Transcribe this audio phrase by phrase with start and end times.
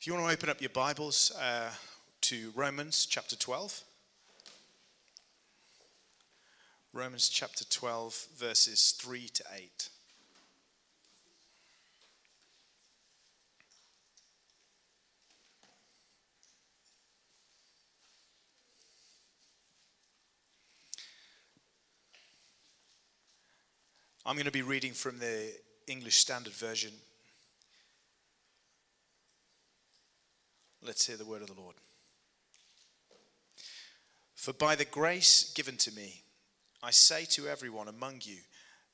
[0.00, 1.68] If you want to open up your Bibles uh,
[2.22, 3.82] to Romans chapter 12,
[6.94, 9.88] Romans chapter 12, verses 3 to 8.
[24.24, 25.52] I'm going to be reading from the
[25.86, 26.92] English Standard Version.
[30.82, 31.76] Let's hear the word of the Lord.
[34.34, 36.22] For by the grace given to me,
[36.82, 38.38] I say to everyone among you,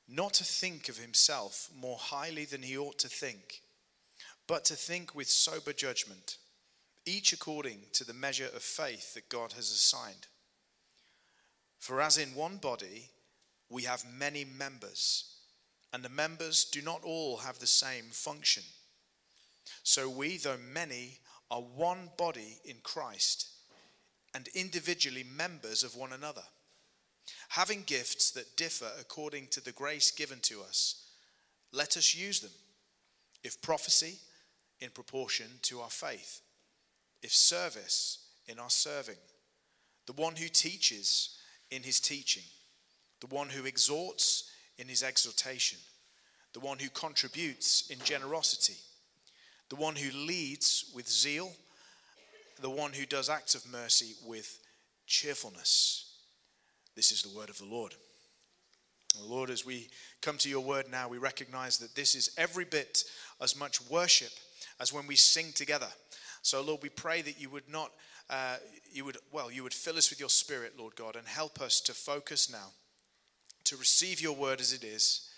[0.09, 3.61] not to think of himself more highly than he ought to think,
[4.47, 6.37] but to think with sober judgment,
[7.05, 10.27] each according to the measure of faith that God has assigned.
[11.79, 13.11] For as in one body
[13.69, 15.35] we have many members,
[15.93, 18.63] and the members do not all have the same function.
[19.83, 21.19] So we, though many,
[21.49, 23.47] are one body in Christ
[24.33, 26.43] and individually members of one another,
[27.49, 31.07] having gifts that differ according to the grace given to us.
[31.71, 32.51] Let us use them.
[33.43, 34.15] If prophecy,
[34.79, 36.41] in proportion to our faith,
[37.23, 39.17] if service, in our serving,
[40.05, 41.37] the one who teaches,
[41.71, 42.43] in his teaching,
[43.21, 45.79] the one who exhorts, in his exhortation,
[46.53, 48.77] the one who contributes in generosity
[49.69, 51.51] the one who leads with zeal,
[52.61, 54.59] the one who does acts of mercy with
[55.05, 56.15] cheerfulness.
[56.95, 57.93] This is the word of the Lord.
[59.21, 59.89] Lord, as we
[60.21, 63.03] come to your word now, we recognize that this is every bit
[63.41, 64.31] as much worship
[64.79, 65.87] as when we sing together.
[66.41, 67.91] So, Lord, we pray that you would not,
[68.29, 68.57] uh,
[68.91, 71.81] you would, well, you would fill us with your spirit, Lord God, and help us
[71.81, 72.71] to focus now,
[73.65, 75.29] to receive your word as it is.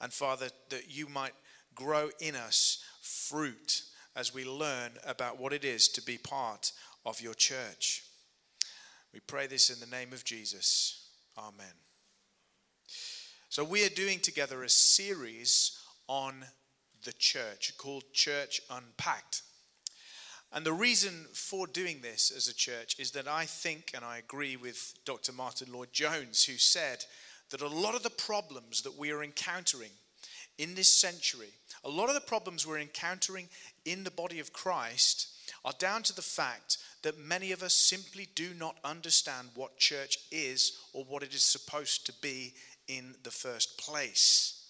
[0.00, 1.34] And, Father, that you might
[1.76, 3.82] grow in us fruit
[4.16, 6.72] as we learn about what it is to be part
[7.04, 8.02] of your church.
[9.14, 11.10] We pray this in the name of Jesus.
[11.38, 11.74] Amen.
[13.48, 15.78] So, we are doing together a series
[16.08, 16.44] on
[17.04, 19.42] the church called Church Unpacked.
[20.52, 24.18] And the reason for doing this as a church is that I think and I
[24.18, 25.32] agree with Dr.
[25.32, 27.04] Martyn Lloyd-Jones, who said
[27.50, 29.90] that a lot of the problems that we are encountering
[30.58, 31.50] in this century,
[31.84, 33.48] a lot of the problems we're encountering
[33.84, 35.28] in the body of Christ
[35.64, 40.18] are down to the fact that many of us simply do not understand what church
[40.32, 42.54] is or what it is supposed to be
[42.88, 44.64] in the first place.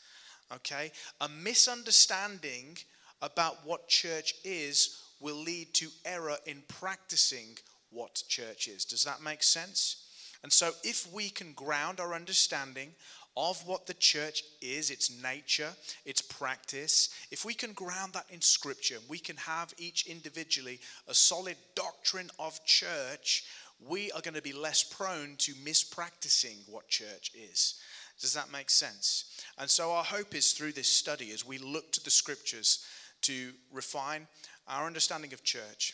[0.54, 0.92] Okay?
[1.20, 2.76] A misunderstanding
[3.22, 7.56] about what church is will lead to error in practicing
[7.90, 8.84] what church is.
[8.84, 10.02] Does that make sense?
[10.42, 12.90] And so, if we can ground our understanding
[13.36, 15.70] of what the church is, its nature,
[16.04, 21.14] its practice, if we can ground that in Scripture, we can have each individually a
[21.14, 23.44] solid doctrine of church,
[23.86, 27.74] we are going to be less prone to mispracticing what church is.
[28.18, 29.38] Does that make sense?
[29.58, 32.86] And so, our hope is through this study as we look to the Scriptures
[33.22, 34.26] to refine
[34.66, 35.92] our understanding of church.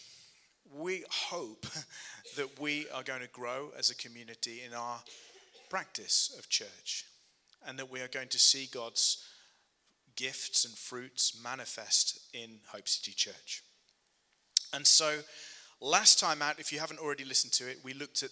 [0.73, 1.67] We hope
[2.37, 5.01] that we are going to grow as a community in our
[5.69, 7.07] practice of church
[7.67, 9.25] and that we are going to see God's
[10.17, 13.63] gifts and fruits manifest in Hope City Church.
[14.73, 15.19] And so,
[15.81, 18.31] last time out, if you haven't already listened to it, we looked at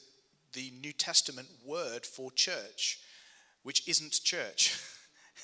[0.53, 3.01] the New Testament word for church,
[3.63, 4.79] which isn't church.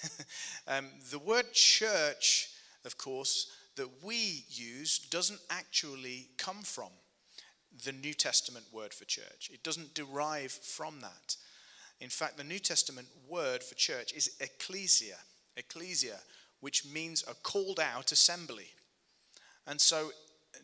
[0.68, 2.48] um, the word church,
[2.84, 6.90] of course, that we use doesn't actually come from
[7.84, 9.50] the New Testament word for church.
[9.52, 11.36] It doesn't derive from that.
[12.00, 15.16] In fact, the New Testament word for church is ecclesia,
[15.56, 16.18] ecclesia,
[16.60, 18.68] which means a called out assembly.
[19.66, 20.10] And so,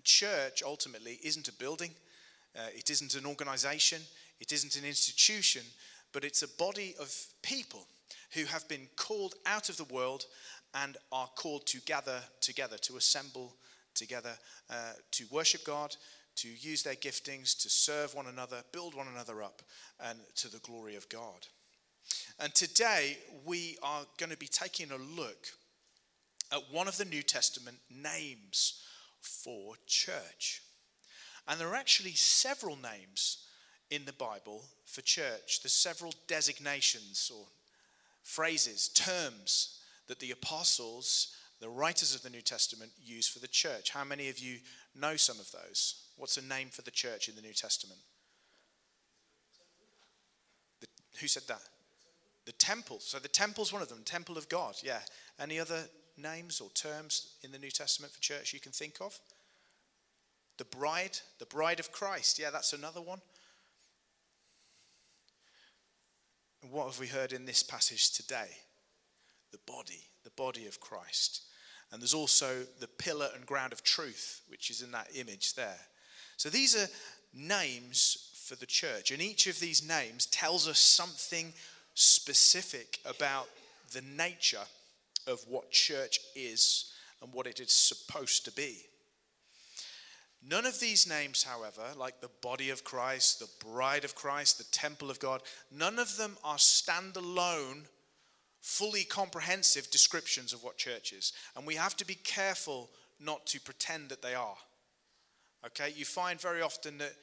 [0.04, 1.90] church ultimately isn't a building,
[2.56, 4.02] uh, it isn't an organization,
[4.40, 5.62] it isn't an institution,
[6.12, 7.86] but it's a body of people
[8.34, 10.26] who have been called out of the world
[10.74, 13.54] and are called to gather together, to assemble
[13.94, 14.32] together,
[14.70, 15.96] uh, to worship God,
[16.36, 19.62] to use their giftings to serve one another, build one another up,
[20.00, 21.46] and to the glory of God.
[22.38, 25.46] And today we are going to be taking a look
[26.50, 28.82] at one of the New Testament names
[29.20, 30.62] for church.
[31.48, 33.46] And there are actually several names
[33.90, 35.60] in the Bible for church.
[35.62, 37.46] There's several designations or
[38.22, 43.90] phrases, terms that the apostles, the writers of the New Testament use for the church.
[43.90, 44.58] How many of you
[44.94, 46.06] know some of those?
[46.22, 47.98] What's a name for the church in the New Testament?
[50.80, 50.86] The,
[51.20, 51.62] who said that?
[52.46, 53.00] The temple.
[53.00, 54.76] So the temple's one of them, temple of God.
[54.84, 55.00] Yeah.
[55.40, 55.80] Any other
[56.16, 59.18] names or terms in the New Testament for church you can think of?
[60.58, 62.38] The bride, the bride of Christ.
[62.38, 63.20] Yeah, that's another one.
[66.62, 68.58] And what have we heard in this passage today?
[69.50, 71.42] The body, the body of Christ.
[71.90, 75.80] And there's also the pillar and ground of truth, which is in that image there.
[76.42, 76.88] So these are
[77.32, 79.12] names for the church.
[79.12, 81.52] And each of these names tells us something
[81.94, 83.48] specific about
[83.92, 84.66] the nature
[85.28, 88.78] of what church is and what it is supposed to be.
[90.44, 94.64] None of these names, however, like the body of Christ, the bride of Christ, the
[94.76, 97.84] temple of God, none of them are standalone,
[98.60, 101.32] fully comprehensive descriptions of what church is.
[101.54, 102.90] And we have to be careful
[103.20, 104.56] not to pretend that they are.
[105.66, 105.92] Okay?
[105.96, 107.14] You find very often that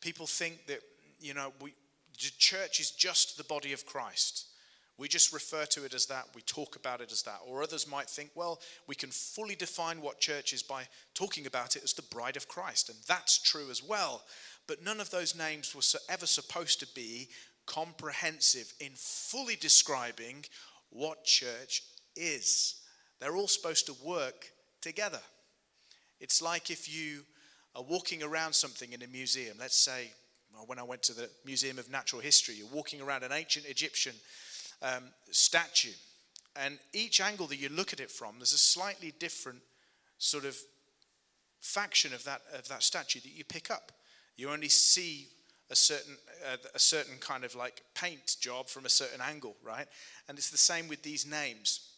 [0.00, 0.80] people think that,
[1.20, 1.72] you know, we,
[2.14, 4.46] the church is just the body of Christ.
[4.98, 7.38] We just refer to it as that, we talk about it as that.
[7.46, 11.76] Or others might think, well, we can fully define what church is by talking about
[11.76, 12.88] it as the bride of Christ.
[12.88, 14.24] And that's true as well.
[14.66, 17.28] But none of those names were ever supposed to be
[17.64, 20.44] comprehensive in fully describing
[20.90, 21.82] what church
[22.16, 22.80] is.
[23.20, 24.46] They're all supposed to work
[24.80, 25.20] together.
[26.20, 27.22] It's like if you
[27.74, 30.12] are walking around something in a museum, let's say,
[30.66, 34.14] when I went to the Museum of Natural History, you're walking around an ancient Egyptian
[34.82, 35.92] um, statue.
[36.56, 39.60] And each angle that you look at it from, there's a slightly different
[40.18, 40.56] sort of
[41.60, 43.92] faction of that, of that statue that you pick up.
[44.36, 45.28] You only see
[45.70, 46.16] a certain,
[46.50, 49.86] uh, a certain kind of like paint job from a certain angle, right?
[50.28, 51.90] And it's the same with these names,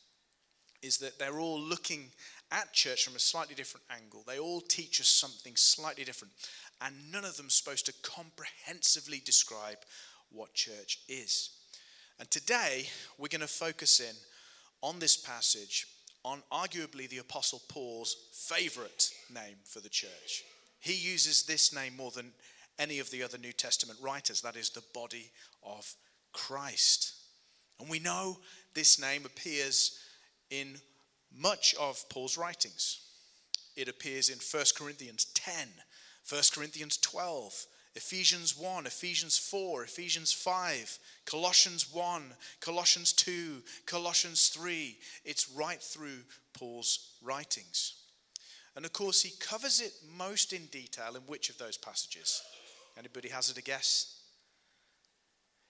[0.82, 2.10] is that they're all looking
[2.50, 4.24] at church from a slightly different angle.
[4.26, 6.34] They all teach us something slightly different.
[6.80, 9.78] And none of them are supposed to comprehensively describe
[10.30, 11.50] what church is.
[12.18, 12.88] And today,
[13.18, 14.14] we're going to focus in
[14.82, 15.86] on this passage
[16.24, 20.44] on arguably the Apostle Paul's favorite name for the church.
[20.80, 22.32] He uses this name more than
[22.78, 25.30] any of the other New Testament writers, that is, the body
[25.62, 25.94] of
[26.32, 27.14] Christ.
[27.78, 28.38] And we know
[28.74, 29.98] this name appears
[30.50, 30.78] in
[31.36, 33.00] much of Paul's writings.
[33.76, 35.68] It appears in 1 Corinthians 10,
[36.28, 37.66] 1 Corinthians 12,
[37.96, 42.22] Ephesians 1, Ephesians 4, Ephesians 5, Colossians 1,
[42.60, 44.96] Colossians 2, Colossians 3.
[45.24, 46.18] It's right through
[46.52, 47.94] Paul's writings.
[48.76, 52.40] And of course, he covers it most in detail in which of those passages?
[52.96, 54.20] Anybody hazard a guess?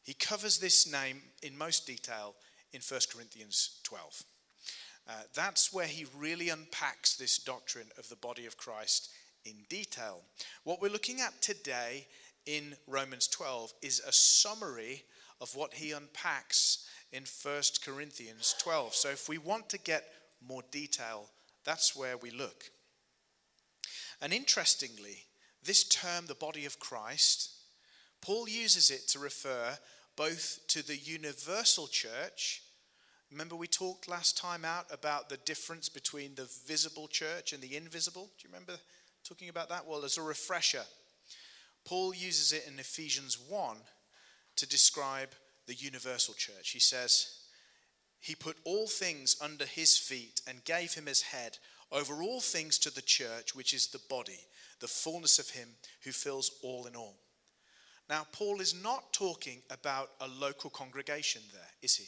[0.03, 2.35] He covers this name in most detail
[2.73, 4.25] in 1 Corinthians 12.
[5.11, 9.11] Uh, that's where he really unpacks this doctrine of the body of Christ
[9.45, 10.21] in detail.
[10.63, 12.07] What we're looking at today
[12.47, 15.03] in Romans 12 is a summary
[15.41, 18.95] of what he unpacks in 1 Corinthians 12.
[18.95, 20.05] So if we want to get
[20.47, 21.27] more detail,
[21.65, 22.71] that's where we look.
[24.23, 25.25] And interestingly,
[25.65, 27.51] this term, the body of Christ,
[28.21, 29.77] Paul uses it to refer
[30.15, 32.63] both to the universal church.
[33.31, 37.77] Remember, we talked last time out about the difference between the visible church and the
[37.77, 38.29] invisible?
[38.39, 38.75] Do you remember
[39.25, 39.87] talking about that?
[39.87, 40.83] Well, as a refresher,
[41.85, 43.77] Paul uses it in Ephesians 1
[44.57, 45.31] to describe
[45.67, 46.71] the universal church.
[46.71, 47.29] He says,
[48.19, 51.59] He put all things under his feet and gave him his head
[51.93, 54.41] over all things to the church, which is the body,
[54.81, 55.69] the fullness of him
[56.05, 57.17] who fills all in all.
[58.09, 62.07] Now, Paul is not talking about a local congregation there, is he?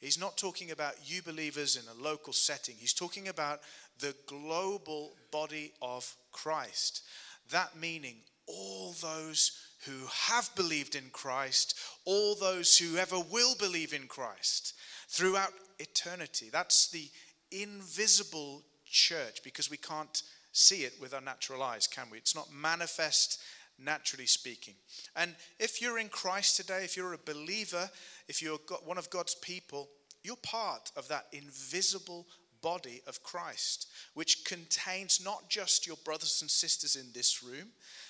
[0.00, 2.76] He's not talking about you believers in a local setting.
[2.78, 3.60] He's talking about
[3.98, 7.02] the global body of Christ.
[7.50, 8.16] That meaning
[8.46, 9.52] all those
[9.86, 14.74] who have believed in Christ, all those who ever will believe in Christ
[15.08, 16.48] throughout eternity.
[16.50, 17.08] That's the
[17.50, 22.18] invisible church because we can't see it with our natural eyes, can we?
[22.18, 23.40] It's not manifest
[23.82, 24.74] naturally speaking.
[25.16, 27.90] And if you're in Christ today, if you're a believer,
[28.28, 29.88] if you're one of God's people,
[30.22, 32.26] you're part of that invisible
[32.62, 37.68] body of Christ, which contains not just your brothers and sisters in this room,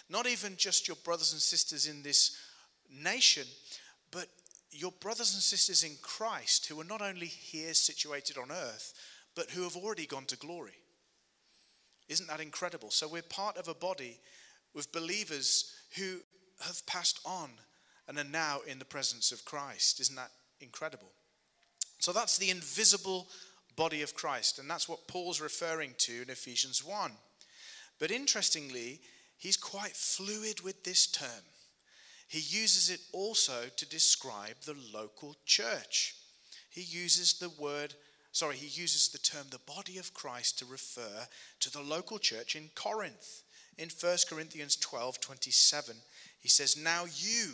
[0.08, 2.36] not even just your brothers and sisters in this
[2.90, 3.44] nation,
[4.10, 4.26] but
[4.72, 8.94] your brothers and sisters in Christ who are not only here situated on earth,
[9.34, 10.78] but who have already gone to glory.
[12.08, 12.90] Isn't that incredible?
[12.90, 14.18] So we're part of a body
[14.74, 16.18] with believers who
[16.60, 17.50] have passed on
[18.08, 20.00] and are now in the presence of Christ.
[20.00, 21.10] Isn't that incredible?
[21.98, 23.28] So that's the invisible
[23.76, 27.12] body of Christ, and that's what Paul's referring to in Ephesians 1.
[27.98, 29.00] But interestingly,
[29.38, 31.44] he's quite fluid with this term.
[32.26, 36.14] He uses it also to describe the local church.
[36.70, 37.94] He uses the word,
[38.32, 41.26] sorry, he uses the term the body of Christ to refer
[41.60, 43.42] to the local church in Corinth.
[43.80, 45.96] In 1 Corinthians 12 27.
[46.40, 47.52] He says, Now you,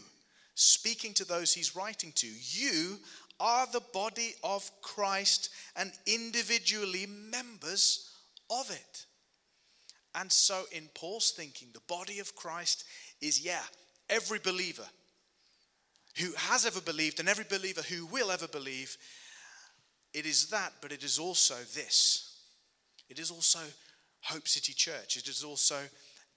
[0.55, 2.99] speaking to those he's writing to, you
[3.39, 8.11] are the body of Christ and individually members
[8.51, 9.07] of it.
[10.15, 12.85] And so, in Paul's thinking, the body of Christ
[13.21, 13.63] is, yeah,
[14.09, 14.87] every believer
[16.19, 18.97] who has ever believed and every believer who will ever believe.
[20.15, 22.39] It is that, but it is also this.
[23.11, 23.59] It is also
[24.23, 25.19] Hope City Church.
[25.19, 25.77] It is also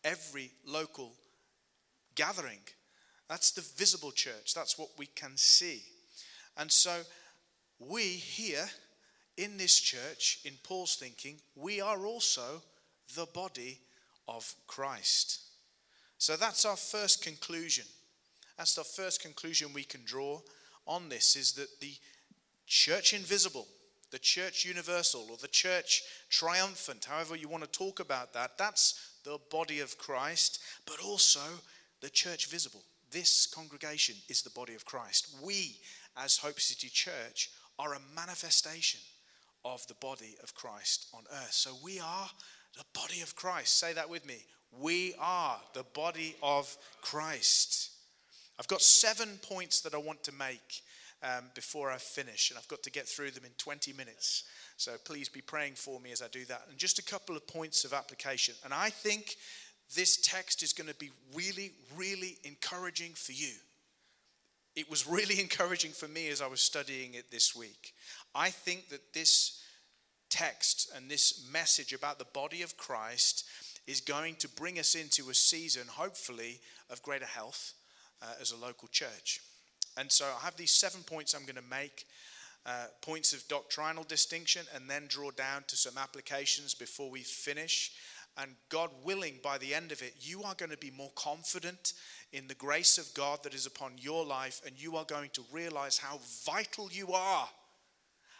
[0.03, 1.13] every local
[2.15, 2.59] gathering.
[3.27, 4.53] That's the visible church.
[4.53, 5.83] That's what we can see.
[6.57, 7.01] And so
[7.79, 8.67] we here
[9.37, 12.61] in this church, in Paul's thinking, we are also
[13.15, 13.79] the body
[14.27, 15.41] of Christ.
[16.17, 17.85] So that's our first conclusion.
[18.57, 20.41] That's the first conclusion we can draw
[20.85, 21.93] on this is that the
[22.67, 23.67] church invisible,
[24.11, 29.08] the church universal, or the church triumphant, however you want to talk about that, that's
[29.23, 31.41] the body of Christ, but also
[32.01, 32.83] the church visible.
[33.11, 35.35] This congregation is the body of Christ.
[35.43, 35.77] We,
[36.17, 38.99] as Hope City Church, are a manifestation
[39.65, 41.53] of the body of Christ on earth.
[41.53, 42.29] So we are
[42.77, 43.79] the body of Christ.
[43.79, 44.45] Say that with me.
[44.79, 47.91] We are the body of Christ.
[48.59, 50.81] I've got seven points that I want to make
[51.23, 54.43] um, before I finish, and I've got to get through them in 20 minutes.
[54.79, 56.63] So please be praying for me as I do that.
[56.69, 58.55] And just a couple of points of application.
[58.63, 59.35] And I think
[59.93, 63.51] this text is going to be really, really encouraging for you.
[64.77, 67.93] It was really encouraging for me as I was studying it this week.
[68.33, 69.61] I think that this
[70.29, 73.43] text and this message about the body of Christ
[73.85, 77.73] is going to bring us into a season, hopefully, of greater health
[78.21, 79.41] uh, as a local church.
[79.97, 82.05] And so I have these seven points I'm going to make.
[82.65, 87.91] Uh, points of doctrinal distinction and then draw down to some applications before we finish.
[88.37, 91.93] And God willing, by the end of it, you are going to be more confident
[92.31, 95.43] in the grace of God that is upon your life, and you are going to
[95.51, 97.49] realize how vital you are,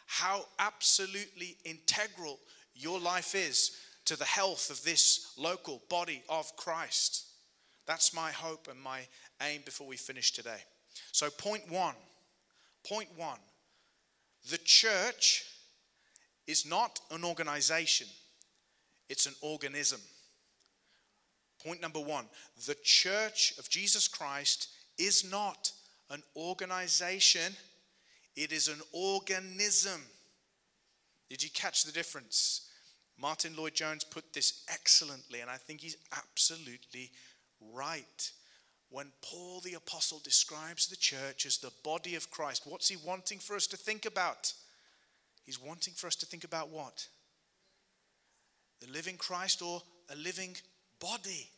[0.05, 2.39] how absolutely integral
[2.75, 3.71] your life is
[4.05, 7.25] to the health of this local body of Christ.
[7.87, 9.01] That's my hope and my
[9.41, 10.59] aim before we finish today.
[11.11, 11.95] So, point one,
[12.87, 13.39] point one,
[14.49, 15.45] the church
[16.47, 18.07] is not an organization,
[19.09, 19.99] it's an organism.
[21.63, 22.25] Point number one
[22.67, 25.71] the church of Jesus Christ is not
[26.09, 27.53] an organization,
[28.35, 30.01] it is an organism.
[31.29, 32.67] Did you catch the difference?
[33.19, 37.11] Martyn Lloyd-Jones put this excellently, and I think he's absolutely
[37.73, 38.31] right.
[38.89, 43.39] When Paul the Apostle describes the church as the body of Christ, what's he wanting
[43.39, 44.53] for us to think about?
[45.45, 47.07] He's wanting for us to think about what?
[48.81, 49.81] The living Christ or
[50.11, 50.55] a living
[50.99, 51.49] body.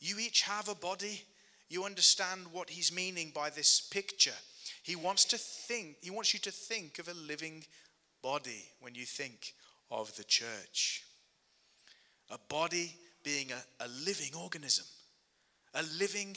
[0.00, 1.22] You each have a body.
[1.68, 4.34] You understand what he's meaning by this picture.
[4.82, 7.64] He wants to think, he wants you to think of a living
[8.22, 9.54] body when you think
[9.90, 11.04] of the church.
[12.30, 14.86] A body being a, a living organism,
[15.74, 16.36] a living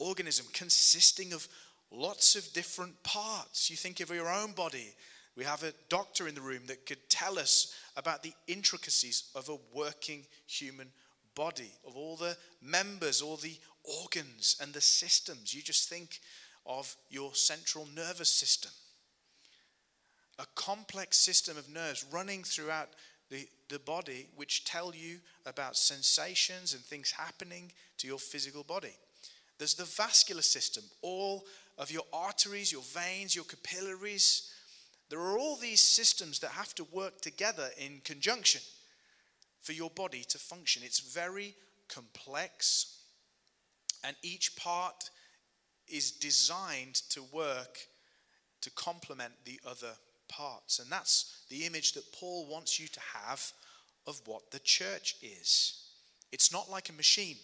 [0.00, 1.46] organism consisting of
[1.92, 3.70] lots of different parts.
[3.70, 4.94] You think of your own body.
[5.36, 9.48] We have a doctor in the room that could tell us about the intricacies of
[9.48, 10.88] a working human
[11.34, 13.56] body, of all the members, all the
[14.02, 15.54] organs and the systems.
[15.54, 16.20] You just think
[16.66, 18.72] of your central nervous system.
[20.38, 22.88] A complex system of nerves running throughout
[23.30, 28.96] the, the body, which tell you about sensations and things happening to your physical body.
[29.60, 31.44] There's the vascular system, all
[31.76, 34.50] of your arteries, your veins, your capillaries.
[35.10, 38.62] There are all these systems that have to work together in conjunction
[39.60, 40.80] for your body to function.
[40.82, 41.54] It's very
[41.88, 43.02] complex,
[44.02, 45.10] and each part
[45.86, 47.80] is designed to work
[48.62, 49.92] to complement the other
[50.26, 50.78] parts.
[50.78, 53.52] And that's the image that Paul wants you to have
[54.06, 55.82] of what the church is.
[56.32, 57.36] It's not like a machine.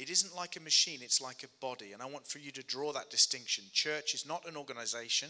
[0.00, 1.92] It isn't like a machine, it's like a body.
[1.92, 3.64] And I want for you to draw that distinction.
[3.74, 5.28] Church is not an organization,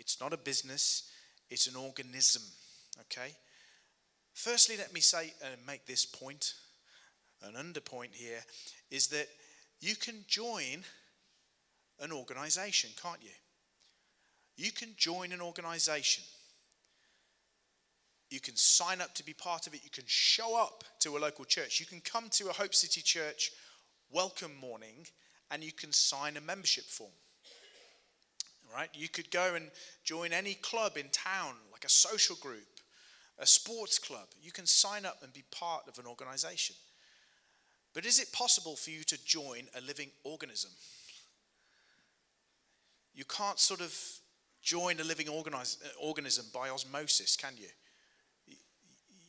[0.00, 1.08] it's not a business,
[1.48, 2.42] it's an organism.
[3.02, 3.30] Okay?
[4.34, 6.54] Firstly, let me say and uh, make this point,
[7.44, 8.40] an underpoint here,
[8.90, 9.28] is that
[9.80, 10.82] you can join
[12.00, 13.30] an organization, can't you?
[14.56, 16.24] You can join an organization.
[18.30, 19.84] You can sign up to be part of it.
[19.84, 21.78] You can show up to a local church.
[21.78, 23.52] You can come to a Hope City church
[24.12, 25.06] welcome morning
[25.50, 27.10] and you can sign a membership form.
[28.74, 28.90] Right?
[28.92, 29.70] You could go and
[30.04, 32.66] join any club in town, like a social group,
[33.38, 34.26] a sports club.
[34.42, 36.76] You can sign up and be part of an organization.
[37.94, 40.70] But is it possible for you to join a living organism?
[43.14, 43.98] You can't sort of
[44.62, 45.64] join a living uh,
[45.98, 47.68] organism by osmosis, can you?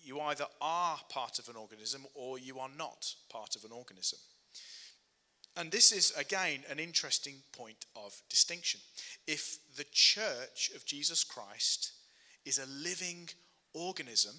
[0.03, 4.19] You either are part of an organism or you are not part of an organism.
[5.59, 8.79] And this is, again, an interesting point of distinction.
[9.27, 11.91] If the church of Jesus Christ
[12.45, 13.27] is a living
[13.73, 14.35] organism,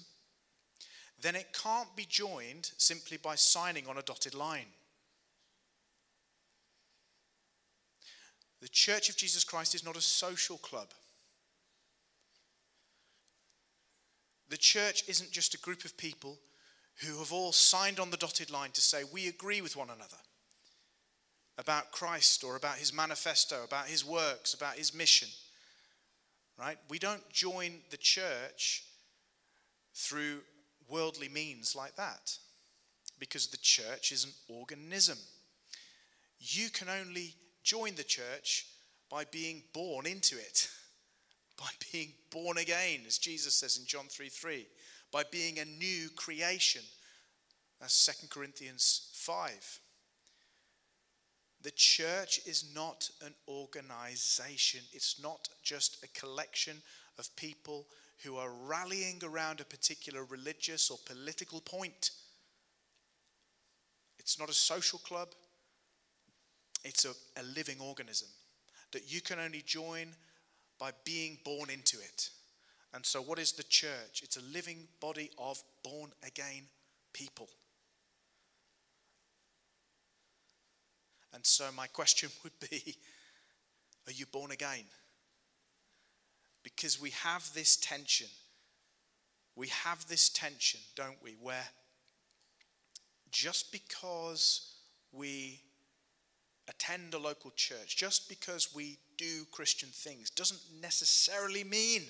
[1.21, 4.65] then it can't be joined simply by signing on a dotted line.
[8.59, 10.87] The church of Jesus Christ is not a social club.
[14.49, 16.39] The church isn't just a group of people
[17.05, 20.17] who have all signed on the dotted line to say, we agree with one another
[21.61, 25.29] about Christ or about his manifesto, about his works, about his mission.
[26.57, 26.77] Right?
[26.89, 28.83] We don't join the church
[29.93, 30.39] through
[30.89, 32.37] worldly means like that
[33.19, 35.17] because the church is an organism.
[36.39, 38.65] You can only join the church
[39.09, 40.67] by being born into it,
[41.57, 44.65] by being born again, as Jesus says in John 3 3,
[45.11, 46.81] by being a new creation.
[47.79, 49.80] That's 2 Corinthians 5.
[51.63, 56.81] The church is not an organization, it's not just a collection
[57.19, 57.85] of people
[58.23, 62.11] who are rallying around a particular religious or political point.
[64.19, 65.29] It's not a social club,
[66.83, 68.27] it's a, a living organism
[68.91, 70.07] that you can only join
[70.79, 72.29] by being born into it.
[72.93, 74.21] And so, what is the church?
[74.23, 76.63] It's a living body of born again
[77.13, 77.47] people.
[81.33, 82.95] And so, my question would be
[84.07, 84.85] Are you born again?
[86.63, 88.27] Because we have this tension.
[89.55, 91.67] We have this tension, don't we, where
[93.31, 94.75] just because
[95.11, 95.61] we
[96.67, 102.03] attend a local church, just because we do Christian things, doesn't necessarily mean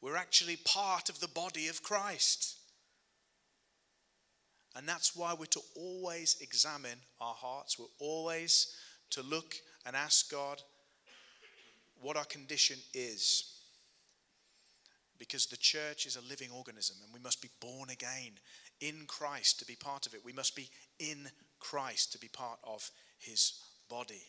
[0.00, 2.58] we're actually part of the body of Christ.
[4.76, 7.78] And that's why we're to always examine our hearts.
[7.78, 8.74] We're always
[9.10, 9.54] to look
[9.86, 10.60] and ask God
[12.00, 13.52] what our condition is.
[15.18, 18.32] Because the church is a living organism and we must be born again
[18.80, 20.24] in Christ to be part of it.
[20.24, 21.28] We must be in
[21.60, 23.52] Christ to be part of his
[23.88, 24.22] body.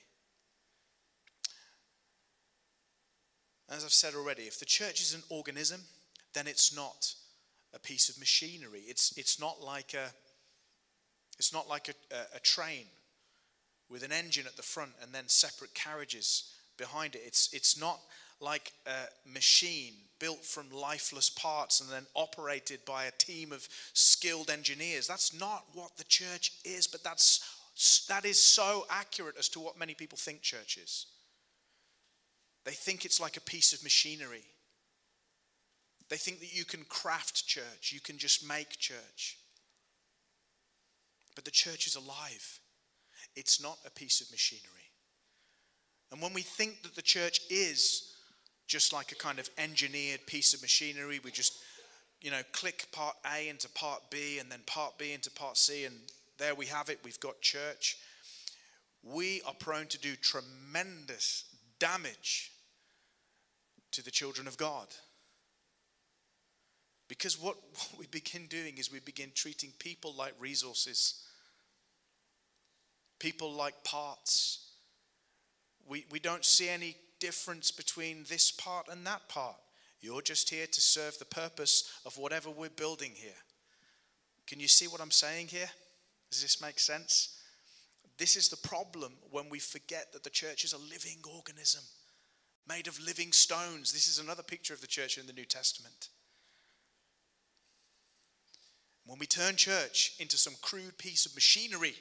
[3.69, 5.81] As I've said already, if the church is an organism,
[6.33, 7.15] then it's not
[7.73, 8.83] a piece of machinery.
[8.87, 10.13] It's, it's not like a
[11.37, 12.85] it's not like a, a, train
[13.89, 17.21] with an engine at the front and then separate carriages behind it.
[17.25, 17.99] It's, it's not
[18.39, 24.49] like a machine built from lifeless parts and then operated by a team of skilled
[24.49, 25.07] engineers.
[25.07, 29.77] That's not what the church is, but that's, that is so accurate as to what
[29.77, 31.07] many people think church is.
[32.65, 34.43] They think it's like a piece of machinery.
[36.09, 39.37] They think that you can craft church, you can just make church.
[41.35, 42.59] But the church is alive,
[43.35, 44.71] it's not a piece of machinery.
[46.11, 48.13] And when we think that the church is
[48.67, 51.53] just like a kind of engineered piece of machinery, we just,
[52.21, 55.85] you know, click part A into part B and then part B into part C,
[55.85, 55.95] and
[56.37, 57.97] there we have it, we've got church.
[59.03, 61.45] We are prone to do tremendous
[61.79, 62.51] damage
[63.91, 64.87] to the children of God.
[67.07, 71.24] Because what, what we begin doing is we begin treating people like resources
[73.19, 74.71] people like parts.
[75.87, 79.55] We, we don't see any difference between this part and that part.
[80.01, 83.31] You're just here to serve the purpose of whatever we're building here.
[84.47, 85.69] Can you see what I'm saying here?
[86.31, 87.39] Does this make sense?
[88.17, 91.83] This is the problem when we forget that the church is a living organism
[92.67, 93.91] made of living stones.
[93.91, 96.09] This is another picture of the church in the New Testament.
[99.05, 101.95] When we turn church into some crude piece of machinery,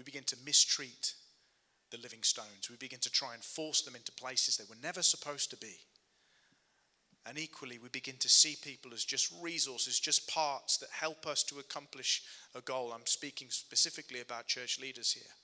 [0.00, 1.12] we begin to mistreat
[1.90, 2.70] the living stones.
[2.70, 5.76] We begin to try and force them into places they were never supposed to be.
[7.26, 11.42] And equally, we begin to see people as just resources, just parts that help us
[11.44, 12.22] to accomplish
[12.54, 12.92] a goal.
[12.94, 15.34] I'm speaking specifically about church leaders here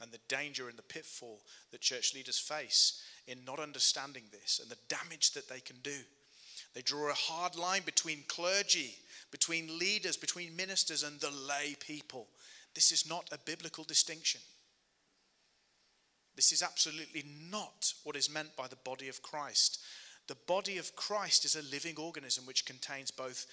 [0.00, 4.70] and the danger and the pitfall that church leaders face in not understanding this and
[4.70, 5.98] the damage that they can do.
[6.74, 8.94] They draw a hard line between clergy,
[9.30, 12.28] between leaders, between ministers, and the lay people.
[12.74, 14.40] This is not a biblical distinction.
[16.34, 19.80] This is absolutely not what is meant by the body of Christ.
[20.28, 23.46] The body of Christ is a living organism which contains both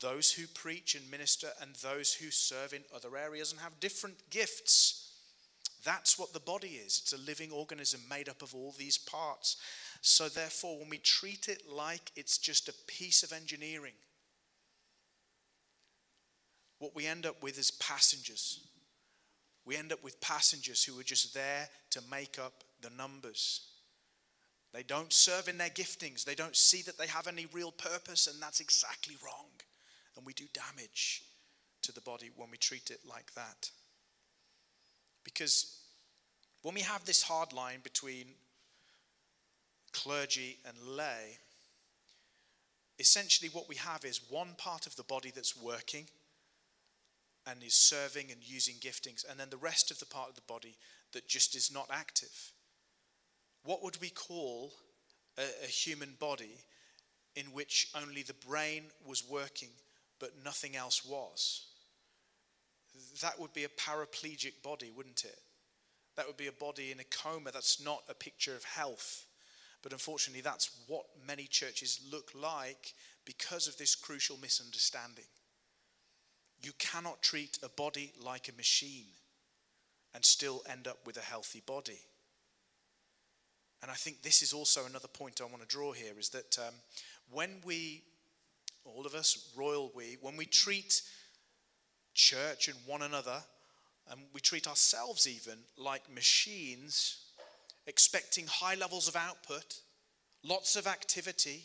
[0.00, 4.30] those who preach and minister, and those who serve in other areas and have different
[4.30, 5.12] gifts.
[5.84, 7.00] That's what the body is.
[7.02, 9.56] It's a living organism made up of all these parts.
[10.02, 13.94] So, therefore, when we treat it like it's just a piece of engineering,
[16.80, 18.66] what we end up with is passengers.
[19.64, 23.68] We end up with passengers who are just there to make up the numbers.
[24.72, 26.24] They don't serve in their giftings.
[26.24, 29.50] They don't see that they have any real purpose, and that's exactly wrong.
[30.16, 31.22] And we do damage
[31.82, 33.70] to the body when we treat it like that.
[35.22, 35.80] Because
[36.62, 38.26] when we have this hard line between
[39.92, 41.38] clergy and lay,
[42.98, 46.06] essentially what we have is one part of the body that's working
[47.46, 50.42] and is serving and using giftings, and then the rest of the part of the
[50.42, 50.76] body
[51.12, 52.52] that just is not active.
[53.64, 54.72] What would we call
[55.38, 56.58] a, a human body
[57.36, 59.70] in which only the brain was working
[60.18, 61.66] but nothing else was?
[63.22, 65.38] That would be a paraplegic body, wouldn't it?
[66.16, 67.50] That would be a body in a coma.
[67.52, 69.26] That's not a picture of health.
[69.82, 72.92] But unfortunately, that's what many churches look like
[73.24, 75.24] because of this crucial misunderstanding.
[76.62, 79.06] You cannot treat a body like a machine
[80.14, 82.00] and still end up with a healthy body.
[83.82, 86.58] And I think this is also another point I want to draw here is that
[86.58, 86.74] um,
[87.30, 88.02] when we,
[88.84, 91.00] all of us, royal we, when we treat
[92.12, 93.42] church and one another,
[94.10, 97.18] and we treat ourselves even like machines,
[97.86, 99.80] expecting high levels of output,
[100.42, 101.62] lots of activity,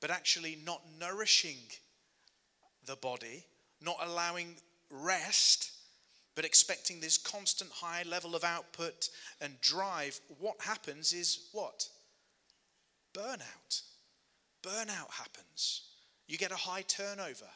[0.00, 1.56] but actually not nourishing
[2.84, 3.44] the body,
[3.84, 4.54] not allowing
[4.90, 5.72] rest,
[6.34, 9.08] but expecting this constant high level of output
[9.40, 11.88] and drive, what happens is what?
[13.12, 13.82] Burnout.
[14.62, 15.82] Burnout happens.
[16.26, 17.50] You get a high turnover.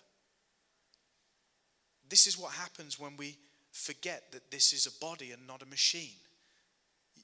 [2.08, 3.36] This is what happens when we
[3.72, 6.16] forget that this is a body and not a machine.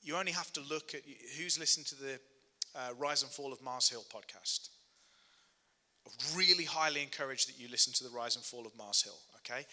[0.02, 1.02] You only have to look at
[1.38, 2.20] who's listened to the
[2.74, 4.68] uh, Rise and Fall of Mars Hill podcast.
[6.36, 9.66] Really highly encourage that you listen to the Rise and Fall of Mars Hill, okay?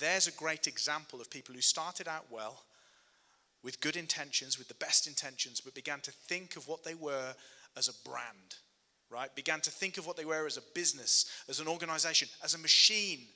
[0.00, 2.64] There's a great example of people who started out well
[3.62, 7.34] with good intentions, with the best intentions, but began to think of what they were
[7.76, 8.56] as a brand,
[9.10, 9.34] right?
[9.34, 12.58] Began to think of what they were as a business, as an organization, as a
[12.58, 13.26] machine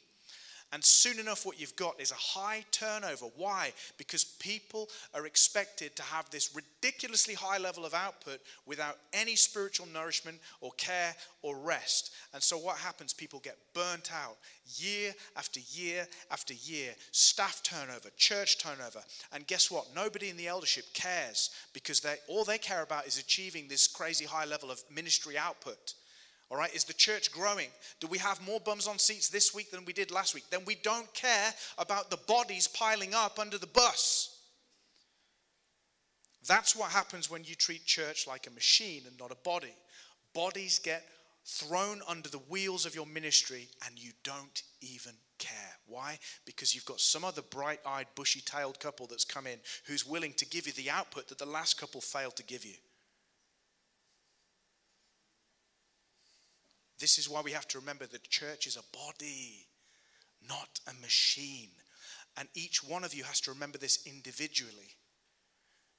[0.73, 3.27] and soon enough, what you've got is a high turnover.
[3.37, 3.73] Why?
[3.99, 9.87] Because people are expected to have this ridiculously high level of output without any spiritual
[9.87, 12.13] nourishment or care or rest.
[12.35, 13.13] And so, what happens?
[13.13, 14.39] People get burnt out
[14.77, 16.95] year after year after year.
[17.13, 19.03] Staff turnover, church turnover.
[19.33, 19.95] And guess what?
[19.95, 24.25] Nobody in the eldership cares because they, all they care about is achieving this crazy
[24.25, 25.95] high level of ministry output.
[26.51, 27.69] All right, is the church growing?
[28.01, 30.45] Do we have more bums on seats this week than we did last week?
[30.51, 34.33] Then we don't care about the bodies piling up under the bus.
[36.47, 39.75] That's what happens when you treat church like a machine and not a body.
[40.35, 41.05] Bodies get
[41.45, 45.77] thrown under the wheels of your ministry and you don't even care.
[45.87, 46.19] Why?
[46.45, 50.33] Because you've got some other bright eyed, bushy tailed couple that's come in who's willing
[50.35, 52.75] to give you the output that the last couple failed to give you.
[56.99, 59.67] This is why we have to remember that church is a body,
[60.49, 61.71] not a machine.
[62.39, 64.97] And each one of you has to remember this individually.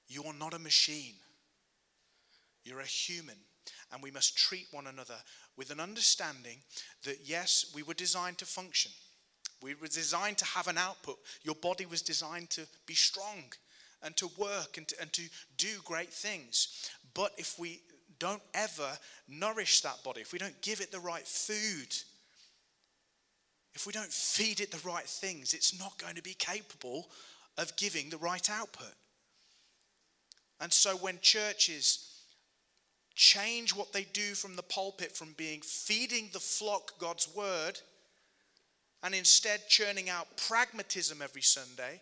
[0.07, 1.15] You are not a machine,
[2.63, 3.37] you're a human.
[3.91, 5.17] And we must treat one another
[5.57, 6.59] with an understanding
[7.03, 8.91] that, yes, we were designed to function.
[9.61, 11.17] We were designed to have an output.
[11.43, 13.51] Your body was designed to be strong
[14.01, 15.23] and to work and to, and to
[15.57, 16.89] do great things.
[17.13, 17.81] But if we
[18.19, 18.89] don't ever
[19.27, 21.95] nourish that body, if we don't give it the right food,
[23.73, 27.09] if we don't feed it the right things, it's not going to be capable
[27.57, 28.93] of giving the right output.
[30.59, 32.17] And so when churches
[33.15, 37.79] change what they do from the pulpit from being feeding the flock God's word
[39.03, 42.01] and instead churning out pragmatism every Sunday,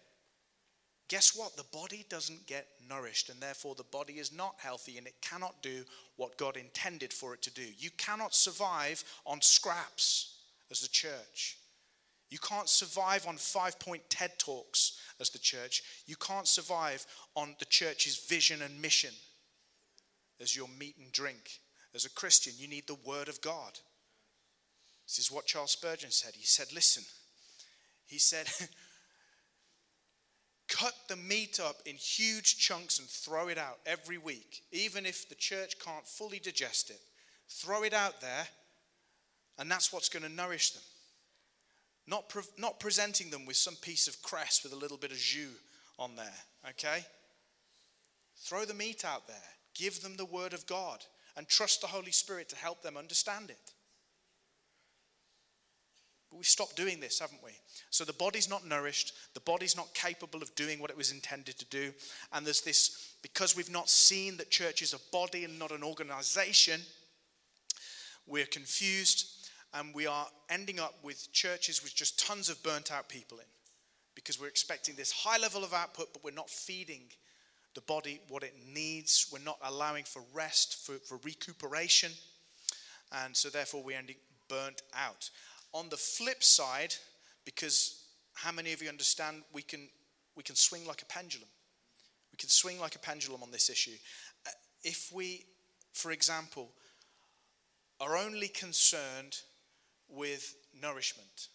[1.08, 1.56] guess what?
[1.56, 5.62] The body doesn't get nourished, and therefore the body is not healthy and it cannot
[5.62, 5.84] do
[6.16, 7.66] what God intended for it to do.
[7.78, 10.38] You cannot survive on scraps
[10.72, 11.58] as the church.
[12.30, 15.84] You can't survive on five point TED Talks as the church.
[16.06, 19.14] You can't survive on the church's vision and mission
[20.42, 21.60] as your meat and drink.
[21.94, 23.80] As a Christian, you need the Word of God.
[25.08, 26.34] This is what Charles Spurgeon said.
[26.36, 27.04] He said, Listen,
[28.06, 28.48] he said,
[30.68, 35.28] cut the meat up in huge chunks and throw it out every week, even if
[35.30, 37.00] the church can't fully digest it.
[37.48, 38.48] Throw it out there,
[39.60, 40.84] and that's what's going to nourish them.
[42.08, 45.18] Not, pre- not presenting them with some piece of cress with a little bit of
[45.18, 45.50] jus
[45.98, 47.06] on there, okay?
[48.38, 49.36] Throw the meat out there.
[49.74, 51.04] Give them the word of God
[51.36, 53.72] and trust the Holy Spirit to help them understand it.
[56.36, 57.52] But we've stopped doing this, haven't we?
[57.92, 61.58] So the body's not nourished, the body's not capable of doing what it was intended
[61.60, 61.94] to do.
[62.34, 65.82] And there's this, because we've not seen that church is a body and not an
[65.82, 66.82] organization,
[68.28, 73.08] we're confused and we are ending up with churches with just tons of burnt out
[73.08, 73.46] people in
[74.14, 77.04] because we're expecting this high level of output, but we're not feeding
[77.76, 79.28] the body what it needs.
[79.32, 82.12] We're not allowing for rest, for, for recuperation.
[83.24, 84.18] And so, therefore, we're ending
[84.50, 85.30] burnt out.
[85.76, 86.96] On the flip side,
[87.44, 88.02] because
[88.34, 89.90] how many of you understand we can,
[90.34, 91.50] we can swing like a pendulum?
[92.32, 93.98] We can swing like a pendulum on this issue.
[94.48, 94.52] Uh,
[94.86, 95.44] if we,
[95.92, 96.70] for example,
[98.00, 99.36] are only concerned
[100.08, 101.50] with nourishment,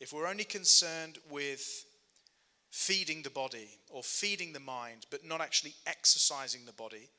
[0.00, 1.84] if we're only concerned with
[2.70, 7.10] feeding the body or feeding the mind, but not actually exercising the body,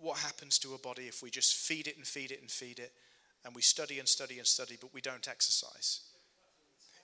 [0.00, 2.78] what happens to a body if we just feed it and feed it and feed
[2.78, 2.92] it
[3.44, 6.00] and we study and study and study, but we don't exercise?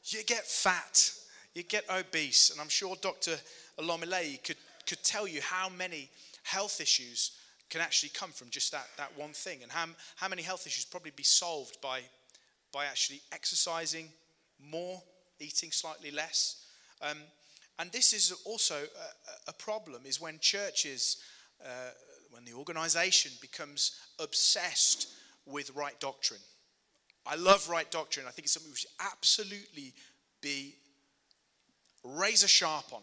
[0.05, 1.13] You get fat,
[1.55, 3.37] you get obese, and I'm sure Dr.
[3.79, 6.09] Olomile could, could tell you how many
[6.43, 7.33] health issues
[7.69, 10.85] can actually come from just that, that one thing, and how, how many health issues
[10.85, 12.01] probably be solved by,
[12.73, 14.09] by actually exercising
[14.59, 15.03] more,
[15.39, 16.65] eating slightly less.
[17.03, 17.19] Um,
[17.79, 21.17] and this is also a, a, problem is when churches,
[21.65, 21.93] uh,
[22.31, 25.09] when the organization becomes obsessed
[25.51, 26.41] with right doctrine.
[27.27, 28.27] I love right doctrine.
[28.27, 29.93] I think it's something we should absolutely
[30.41, 30.75] be
[32.03, 33.03] razor sharp on.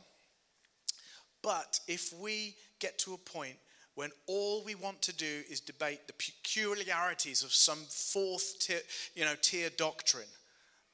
[1.43, 3.57] But if we get to a point
[3.95, 8.81] when all we want to do is debate the peculiarities of some fourth tier,
[9.15, 10.27] you know, tier doctrine,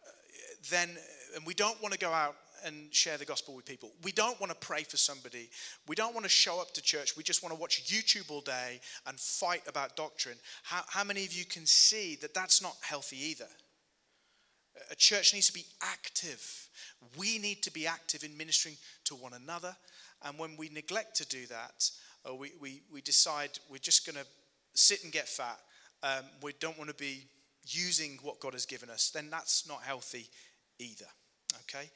[0.05, 0.11] uh,
[0.69, 0.89] then
[1.35, 3.91] and we don't want to go out and share the gospel with people.
[4.03, 5.49] We don't want to pray for somebody.
[5.87, 7.17] We don't want to show up to church.
[7.17, 10.37] We just want to watch YouTube all day and fight about doctrine.
[10.63, 13.47] How, how many of you can see that that's not healthy either?
[14.91, 16.69] A church needs to be active.
[17.17, 19.75] We need to be active in ministering to one another.
[20.23, 21.89] And when we neglect to do that,
[22.25, 24.25] or we, we, we decide we're just going to
[24.73, 25.59] sit and get fat,
[26.01, 27.25] um, we don't want to be
[27.65, 30.27] using what God has given us, then that's not healthy
[30.79, 31.05] either.
[31.61, 31.89] Okay?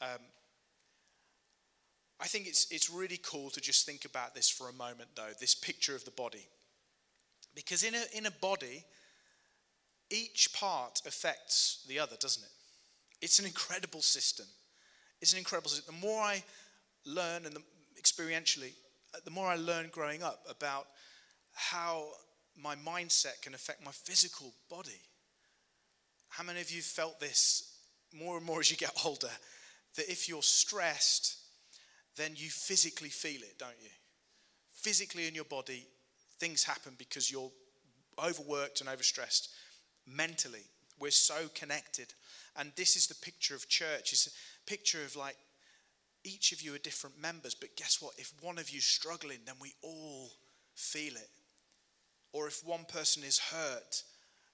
[0.00, 0.20] Um,
[2.20, 5.30] I think it's, it's really cool to just think about this for a moment, though
[5.38, 6.46] this picture of the body.
[7.54, 8.84] Because in a, in a body,
[10.10, 12.50] each part affects the other, doesn't it?
[13.22, 14.46] It's an incredible system.
[15.20, 15.94] It's an incredible system.
[15.94, 16.42] The more I
[17.06, 17.62] learn and the,
[18.00, 18.72] experientially,
[19.14, 20.86] uh, the more I learn growing up about
[21.52, 22.08] how
[22.56, 25.00] my mindset can affect my physical body.
[26.28, 27.76] How many of you felt this
[28.12, 29.30] more and more as you get older?
[29.96, 31.38] That if you're stressed,
[32.16, 33.90] then you physically feel it, don't you?
[34.72, 35.86] Physically in your body,
[36.38, 37.50] things happen because you're
[38.22, 39.48] overworked and overstressed.
[40.06, 40.64] Mentally,
[40.98, 42.12] we're so connected.
[42.56, 44.12] And this is the picture of church.
[44.12, 45.36] It's a picture of like
[46.24, 48.14] each of you are different members, but guess what?
[48.18, 50.30] If one of you's struggling, then we all
[50.74, 51.30] feel it.
[52.32, 54.02] Or if one person is hurt,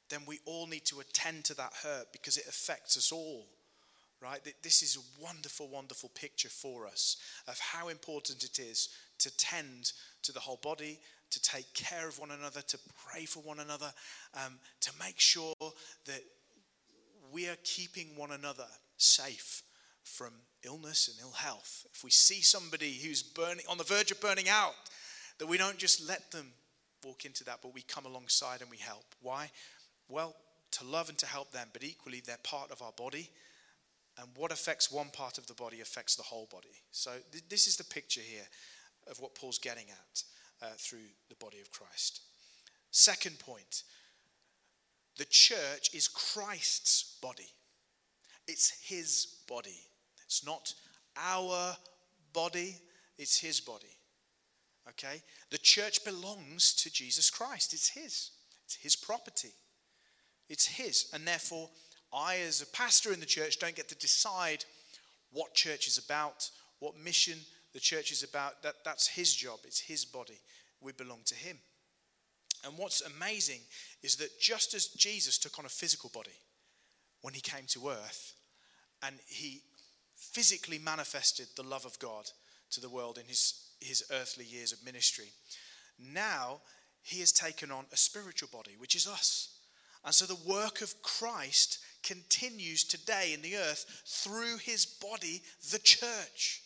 [0.09, 3.47] then we all need to attend to that hurt because it affects us all.
[4.21, 4.41] Right?
[4.63, 9.93] This is a wonderful, wonderful picture for us of how important it is to tend
[10.23, 10.99] to the whole body,
[11.31, 13.93] to take care of one another, to pray for one another,
[14.35, 15.55] um, to make sure
[16.07, 16.23] that
[17.31, 19.63] we are keeping one another safe
[20.03, 20.33] from
[20.65, 21.87] illness and ill health.
[21.93, 24.75] If we see somebody who's burning on the verge of burning out,
[25.39, 26.53] that we don't just let them
[27.05, 29.05] walk into that, but we come alongside and we help.
[29.21, 29.51] Why?
[30.09, 30.35] Well,
[30.73, 33.31] to love and to help them, but equally they're part of our body.
[34.19, 36.83] And what affects one part of the body affects the whole body.
[36.91, 38.47] So, th- this is the picture here
[39.11, 40.23] of what Paul's getting at
[40.63, 42.23] uh, through the body of Christ.
[42.91, 43.83] Second point
[45.19, 47.49] the church is Christ's body,
[48.47, 49.81] it's his body.
[50.25, 50.75] It's not
[51.17, 51.77] our
[52.33, 52.77] body,
[53.17, 53.97] it's his body.
[54.89, 55.23] Okay?
[55.51, 57.73] The church belongs to Jesus Christ.
[57.73, 58.31] It's his.
[58.65, 59.53] It's his property.
[60.49, 61.11] It's his.
[61.13, 61.71] And therefore,
[62.13, 64.65] I, as a pastor in the church, don't get to decide
[65.33, 67.39] what church is about, what mission
[67.73, 68.63] the church is about.
[68.63, 69.61] That, that's his job.
[69.65, 70.41] It's his body.
[70.81, 71.59] We belong to him.
[72.65, 73.61] And what's amazing
[74.03, 76.39] is that just as Jesus took on a physical body
[77.23, 78.35] when he came to earth,
[79.03, 79.61] and he
[80.17, 82.31] physically manifested the love of God
[82.71, 85.27] to the world in his, his earthly years of ministry.
[85.99, 86.61] Now
[87.03, 89.59] he has taken on a spiritual body, which is us.
[90.05, 95.43] And so the work of Christ continues today in the earth through his body,
[95.73, 96.63] the church.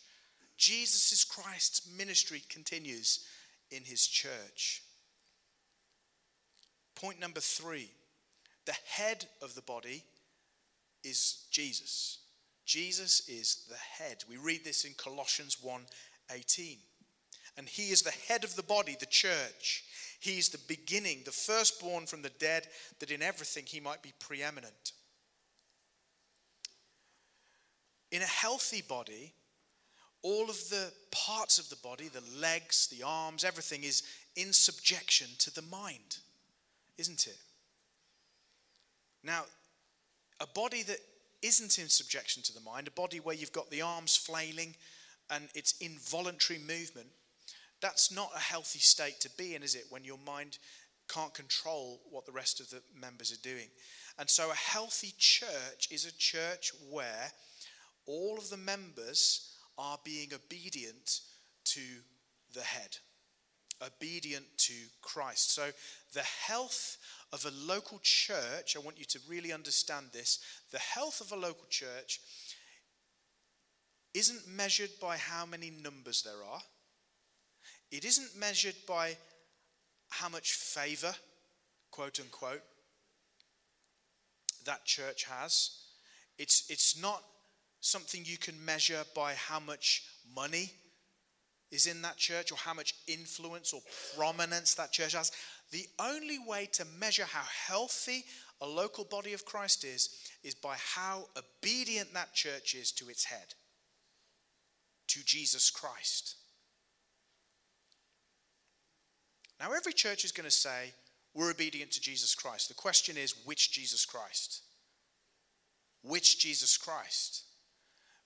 [0.57, 3.25] Jesus Christ's ministry continues
[3.71, 4.83] in his church.
[6.95, 7.89] Point number three
[8.65, 10.03] the head of the body
[11.03, 12.19] is Jesus.
[12.63, 14.23] Jesus is the head.
[14.29, 15.81] We read this in Colossians 1
[16.33, 16.77] 18.
[17.57, 19.83] And he is the head of the body, the church.
[20.19, 22.67] He is the beginning, the firstborn from the dead,
[22.99, 24.93] that in everything he might be preeminent.
[28.11, 29.33] In a healthy body,
[30.21, 34.03] all of the parts of the body, the legs, the arms, everything is
[34.35, 36.17] in subjection to the mind,
[36.97, 37.37] isn't it?
[39.23, 39.43] Now,
[40.39, 40.99] a body that
[41.41, 44.75] isn't in subjection to the mind, a body where you've got the arms flailing
[45.29, 47.07] and it's involuntary movement,
[47.81, 49.85] that's not a healthy state to be in, is it?
[49.89, 50.59] When your mind
[51.09, 53.67] can't control what the rest of the members are doing.
[54.19, 57.31] And so a healthy church is a church where
[58.05, 61.21] all of the members are being obedient
[61.65, 61.81] to
[62.53, 62.97] the head,
[63.81, 65.53] obedient to Christ.
[65.53, 65.69] So
[66.13, 66.97] the health
[67.33, 70.39] of a local church, I want you to really understand this
[70.71, 72.19] the health of a local church
[74.13, 76.61] isn't measured by how many numbers there are,
[77.91, 79.15] it isn't measured by
[80.09, 81.13] how much favor,
[81.91, 82.61] quote unquote,
[84.65, 85.71] that church has.
[86.37, 87.23] It's, it's not
[87.81, 90.03] something you can measure by how much
[90.35, 90.71] money
[91.71, 93.81] is in that church or how much influence or
[94.15, 95.31] prominence that church has.
[95.71, 98.23] The only way to measure how healthy
[98.61, 100.09] a local body of Christ is,
[100.43, 103.55] is by how obedient that church is to its head,
[105.07, 106.35] to Jesus Christ.
[109.59, 110.93] Now, every church is going to say,
[111.33, 112.67] we're obedient to Jesus Christ.
[112.67, 114.61] The question is, which Jesus Christ?
[116.03, 117.43] Which Jesus Christ?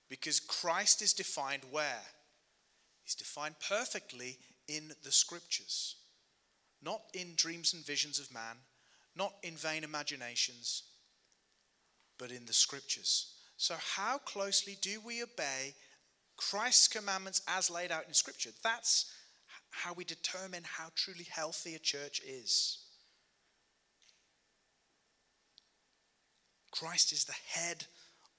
[0.08, 2.02] Because Christ is defined where?
[3.02, 4.38] He's defined perfectly
[4.68, 5.96] in the scriptures
[6.86, 8.56] not in dreams and visions of man,
[9.16, 10.84] not in vain imaginations,
[12.18, 13.32] but in the scriptures.
[13.56, 15.74] So, how closely do we obey
[16.36, 18.50] Christ's commandments as laid out in scripture?
[18.62, 19.10] That's
[19.70, 22.78] how we determine how truly healthy a church is.
[26.70, 27.86] Christ is the head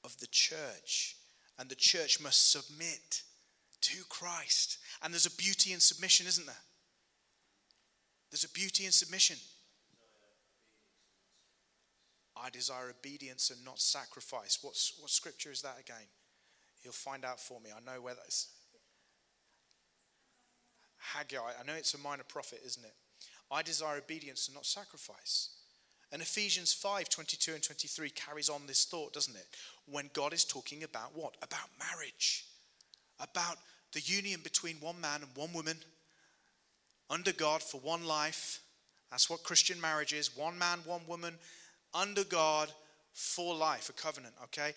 [0.05, 1.16] of the church,
[1.59, 3.23] and the church must submit
[3.81, 4.77] to Christ.
[5.01, 6.55] And there's a beauty in submission, isn't there?
[8.31, 9.37] There's a beauty in submission.
[12.35, 14.59] I desire obedience and not sacrifice.
[14.61, 16.07] What's, what scripture is that again?
[16.83, 17.71] He'll find out for me.
[17.75, 18.47] I know where that is.
[20.97, 21.37] Haggai.
[21.37, 22.93] I know it's a minor prophet, isn't it?
[23.49, 25.49] I desire obedience and not sacrifice.
[26.11, 29.47] And Ephesians 5 22 and 23 carries on this thought, doesn't it?
[29.89, 31.35] When God is talking about what?
[31.41, 32.45] About marriage,
[33.19, 33.57] about
[33.93, 35.77] the union between one man and one woman
[37.09, 38.61] under God for one life.
[39.11, 41.35] That's what Christian marriage is one man, one woman,
[41.93, 42.71] under God
[43.13, 44.73] for life, a covenant, okay?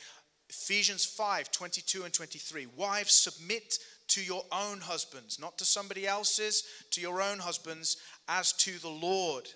[0.48, 2.66] Ephesians 5 22 and 23.
[2.76, 8.52] Wives, submit to your own husbands, not to somebody else's, to your own husbands, as
[8.54, 9.48] to the Lord.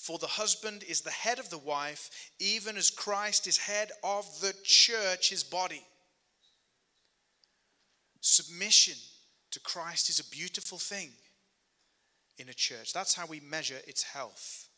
[0.00, 4.24] For the husband is the head of the wife, even as Christ is head of
[4.40, 5.82] the church, his body.
[8.22, 8.94] Submission
[9.50, 11.10] to Christ is a beautiful thing
[12.38, 12.94] in a church.
[12.94, 14.68] That's how we measure its health.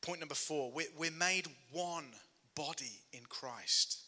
[0.00, 2.12] Point number four we're made one
[2.54, 3.98] body in Christ.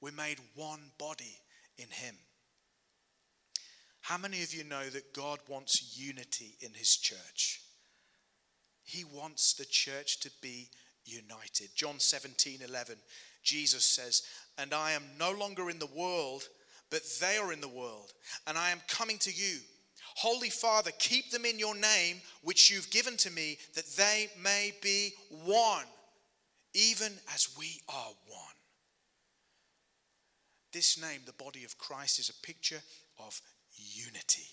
[0.00, 1.38] We're made one body
[1.78, 2.16] in Him.
[4.02, 7.62] How many of you know that God wants unity in His church?
[8.84, 10.68] He wants the church to be
[11.04, 11.68] united.
[11.74, 12.96] John 17 11,
[13.42, 14.22] Jesus says,
[14.58, 16.42] And I am no longer in the world,
[16.90, 18.12] but they are in the world,
[18.46, 19.58] and I am coming to you.
[20.16, 24.72] Holy Father, keep them in your name, which you've given to me, that they may
[24.82, 25.12] be
[25.44, 25.86] one,
[26.74, 28.40] even as we are one.
[30.72, 32.82] This name, the body of Christ, is a picture
[33.18, 33.40] of
[33.76, 34.46] unity.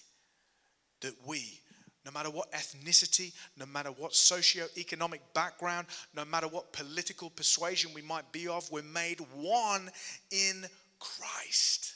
[1.01, 1.61] That we,
[2.05, 8.01] no matter what ethnicity, no matter what socio-economic background, no matter what political persuasion we
[8.01, 9.89] might be of, we're made one
[10.31, 10.65] in
[10.99, 11.95] Christ.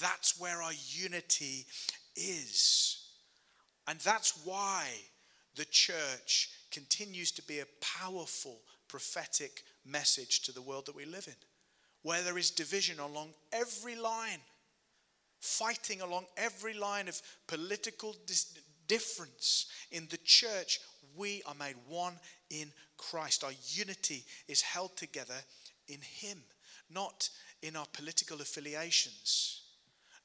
[0.00, 1.66] That's where our unity
[2.16, 3.04] is.
[3.88, 4.86] And that's why
[5.56, 11.26] the church continues to be a powerful prophetic message to the world that we live
[11.26, 11.34] in,
[12.02, 14.38] where there is division along every line,
[15.40, 18.54] fighting along every line of political dis-
[18.86, 20.80] difference in the church.
[21.16, 22.14] We are made one
[22.50, 23.44] in Christ.
[23.44, 25.34] Our unity is held together
[25.88, 26.42] in Him,
[26.88, 27.28] not
[27.62, 29.62] in our political affiliations,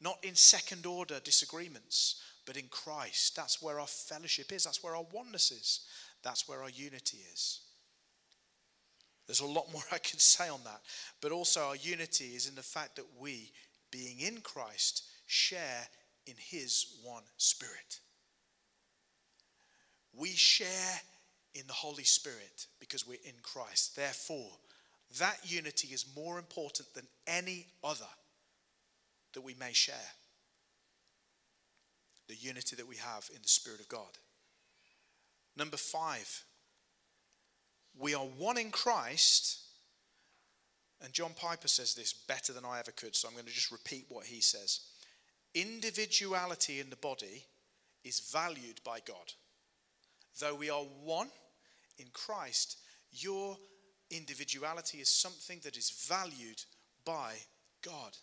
[0.01, 3.35] not in second order disagreements, but in Christ.
[3.35, 5.81] That's where our fellowship is, that's where our oneness is,
[6.23, 7.61] that's where our unity is.
[9.25, 10.81] There's a lot more I could say on that,
[11.21, 13.51] but also our unity is in the fact that we,
[13.95, 15.87] being in Christ, share
[16.27, 17.99] in His one Spirit.
[20.13, 20.99] We share
[21.53, 23.95] in the Holy Spirit because we're in Christ.
[23.95, 24.51] Therefore,
[25.19, 28.05] that unity is more important than any other
[29.33, 29.95] that we may share.
[32.27, 34.17] The unity that we have in the Spirit of God.
[35.55, 36.43] Number five,
[37.97, 39.64] we are one in Christ.
[41.03, 43.71] And John Piper says this better than I ever could, so I'm going to just
[43.71, 44.79] repeat what he says.
[45.53, 47.45] Individuality in the body
[48.03, 49.33] is valued by God.
[50.39, 51.29] Though we are one
[51.97, 52.77] in Christ,
[53.11, 53.57] your
[54.11, 56.61] individuality is something that is valued
[57.05, 57.33] by
[57.83, 58.17] God.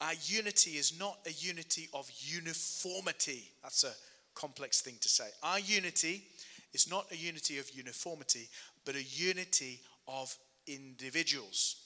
[0.00, 3.50] Our unity is not a unity of uniformity.
[3.62, 3.92] That's a
[4.34, 5.28] complex thing to say.
[5.42, 6.24] Our unity
[6.72, 8.48] is not a unity of uniformity,
[8.84, 10.36] but a unity of
[10.66, 11.76] individuals.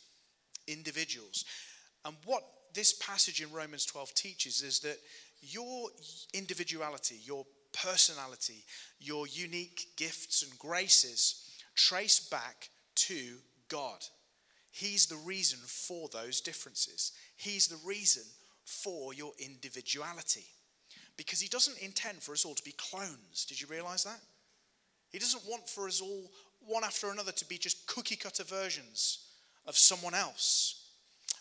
[0.66, 1.44] Individuals.
[2.04, 2.42] And what
[2.74, 4.98] this passage in Romans 12 teaches is that
[5.40, 5.88] your
[6.34, 8.64] individuality, your personality,
[8.98, 13.36] your unique gifts and graces trace back to
[13.68, 14.04] God.
[14.70, 17.12] He's the reason for those differences.
[17.36, 18.22] He's the reason
[18.64, 20.44] for your individuality.
[21.16, 23.46] Because He doesn't intend for us all to be clones.
[23.48, 24.20] Did you realize that?
[25.10, 26.30] He doesn't want for us all,
[26.66, 29.26] one after another, to be just cookie cutter versions
[29.66, 30.90] of someone else.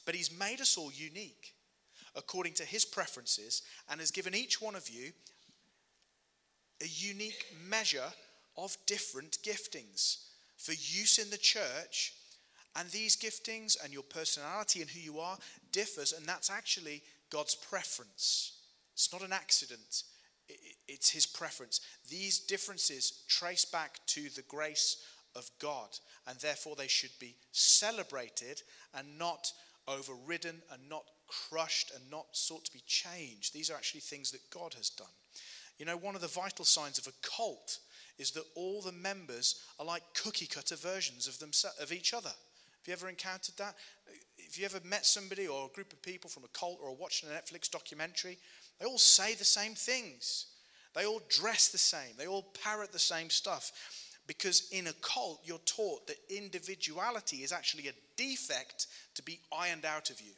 [0.05, 1.53] But He's made us all unique
[2.15, 5.11] according to His preferences and has given each one of you
[6.81, 8.11] a unique measure
[8.57, 10.25] of different giftings
[10.57, 12.13] for use in the church.
[12.75, 15.37] And these giftings and your personality and who you are
[15.71, 18.59] differs, and that's actually God's preference.
[18.93, 20.03] It's not an accident,
[20.87, 21.79] it's His preference.
[22.09, 24.97] These differences trace back to the grace
[25.35, 25.89] of God,
[26.27, 28.61] and therefore they should be celebrated
[28.93, 29.51] and not
[29.87, 33.53] overridden and not crushed and not sought to be changed.
[33.53, 35.07] These are actually things that God has done.
[35.77, 37.79] You know, one of the vital signs of a cult
[38.17, 42.29] is that all the members are like cookie cutter versions of, themselves, of each other.
[42.29, 43.75] Have you ever encountered that?
[44.37, 47.29] If you ever met somebody or a group of people from a cult or watching
[47.29, 48.37] a Netflix documentary,
[48.79, 50.45] they all say the same things.
[50.93, 52.15] They all dress the same.
[52.17, 53.71] They all parrot the same stuff.
[54.27, 59.85] Because in a cult, you're taught that individuality is actually a defect to be ironed
[59.85, 60.31] out of you.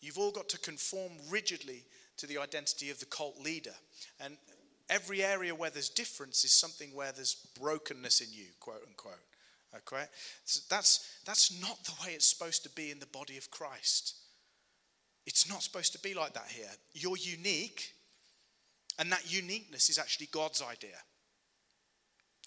[0.00, 1.84] You've all got to conform rigidly
[2.16, 3.74] to the identity of the cult leader.
[4.20, 4.36] And
[4.90, 9.14] every area where there's difference is something where there's brokenness in you, quote unquote.
[9.76, 10.04] Okay?
[10.44, 14.16] So that's, that's not the way it's supposed to be in the body of Christ.
[15.24, 16.70] It's not supposed to be like that here.
[16.94, 17.94] You're unique,
[18.98, 20.96] and that uniqueness is actually God's idea.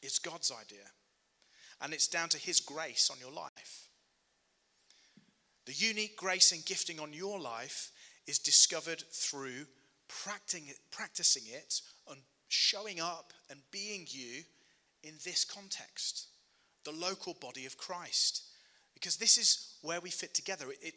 [0.06, 0.86] It's God's idea.
[1.82, 3.88] And it's down to His grace on your life.
[5.66, 7.92] The unique grace and gifting on your life
[8.28, 9.66] is discovered through
[10.08, 14.44] practicing it and showing up and being you
[15.04, 16.28] in this context,
[16.84, 18.44] the local body of Christ.
[18.94, 20.70] Because this is where we fit together.
[20.70, 20.94] It, it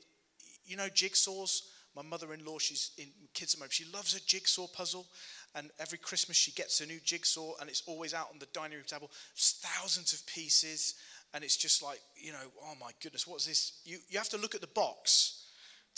[0.64, 1.62] you know, jigsaws.
[1.96, 5.06] My mother-in-law, she's in kids at She loves a jigsaw puzzle,
[5.54, 8.76] and every Christmas she gets a new jigsaw, and it's always out on the dining
[8.76, 9.10] room table.
[9.36, 10.94] Thousands of pieces,
[11.34, 13.80] and it's just like, you know, oh my goodness, what's this?
[13.84, 15.44] You you have to look at the box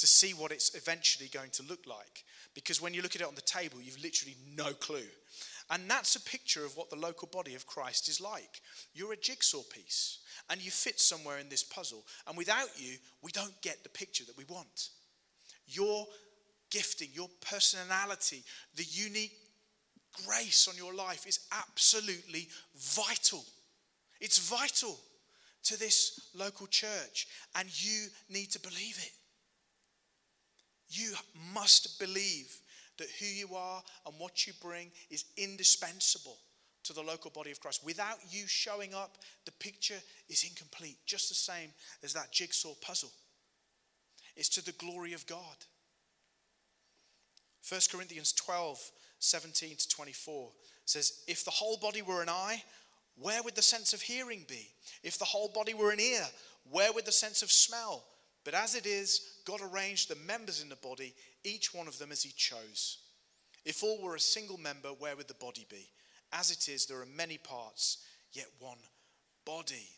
[0.01, 2.25] to see what it's eventually going to look like.
[2.55, 5.07] Because when you look at it on the table, you've literally no clue.
[5.71, 8.61] And that's a picture of what the local body of Christ is like.
[8.93, 12.05] You're a jigsaw piece and you fit somewhere in this puzzle.
[12.27, 14.89] And without you, we don't get the picture that we want.
[15.69, 16.07] Your
[16.71, 18.43] gifting, your personality,
[18.77, 19.33] the unique
[20.27, 23.45] grace on your life is absolutely vital.
[24.21, 24.99] It's vital
[25.65, 29.13] to this local church, and you need to believe it.
[30.89, 31.13] You
[31.55, 32.57] must believe
[32.99, 36.37] that who you are and what you bring is indispensable
[36.85, 37.85] to the local body of Christ.
[37.85, 41.71] Without you showing up, the picture is incomplete, just the same
[42.03, 43.13] as that jigsaw puzzle.
[44.37, 45.57] It's to the glory of God.
[47.69, 48.79] 1 Corinthians 12,
[49.19, 50.51] 17 to 24
[50.85, 52.63] says, If the whole body were an eye,
[53.17, 54.69] where would the sense of hearing be?
[55.03, 56.27] If the whole body were an ear,
[56.71, 58.05] where would the sense of smell?
[58.45, 62.13] But as it is, God arranged the members in the body, each one of them
[62.13, 62.99] as He chose.
[63.65, 65.91] If all were a single member, where would the body be?
[66.33, 67.99] As it is, there are many parts,
[68.33, 68.79] yet one
[69.45, 69.89] body.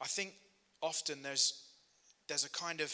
[0.00, 0.34] I think
[0.82, 1.64] often there's,
[2.28, 2.92] there's a kind of,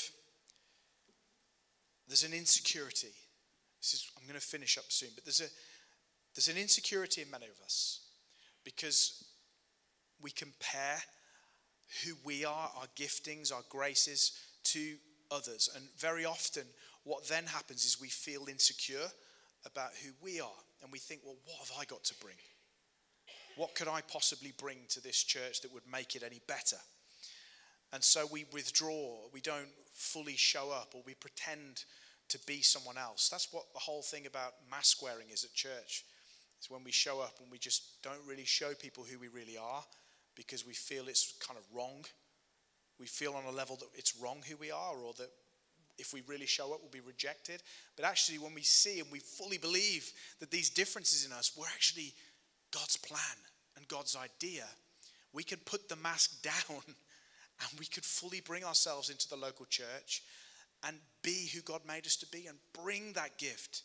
[2.06, 3.12] there's an insecurity.
[3.80, 5.48] This is, I'm going to finish up soon, but there's, a,
[6.34, 8.00] there's an insecurity in many of us
[8.64, 9.24] because
[10.20, 11.02] we compare
[12.04, 14.32] who we are, our giftings, our graces,
[14.64, 14.96] to
[15.30, 15.68] others.
[15.74, 16.64] And very often,
[17.04, 19.08] what then happens is we feel insecure
[19.64, 20.48] about who we are.
[20.82, 22.36] And we think, well, what have I got to bring?
[23.56, 26.76] What could I possibly bring to this church that would make it any better?
[27.96, 31.84] And so we withdraw, we don't fully show up, or we pretend
[32.28, 33.30] to be someone else.
[33.30, 36.04] That's what the whole thing about mask wearing is at church.
[36.58, 39.56] It's when we show up and we just don't really show people who we really
[39.56, 39.82] are
[40.34, 42.04] because we feel it's kind of wrong.
[43.00, 45.30] We feel on a level that it's wrong who we are, or that
[45.96, 47.62] if we really show up, we'll be rejected.
[47.96, 51.64] But actually, when we see and we fully believe that these differences in us were
[51.72, 52.12] actually
[52.74, 53.38] God's plan
[53.74, 54.64] and God's idea,
[55.32, 56.82] we can put the mask down
[57.60, 60.22] and we could fully bring ourselves into the local church
[60.86, 63.82] and be who God made us to be and bring that gift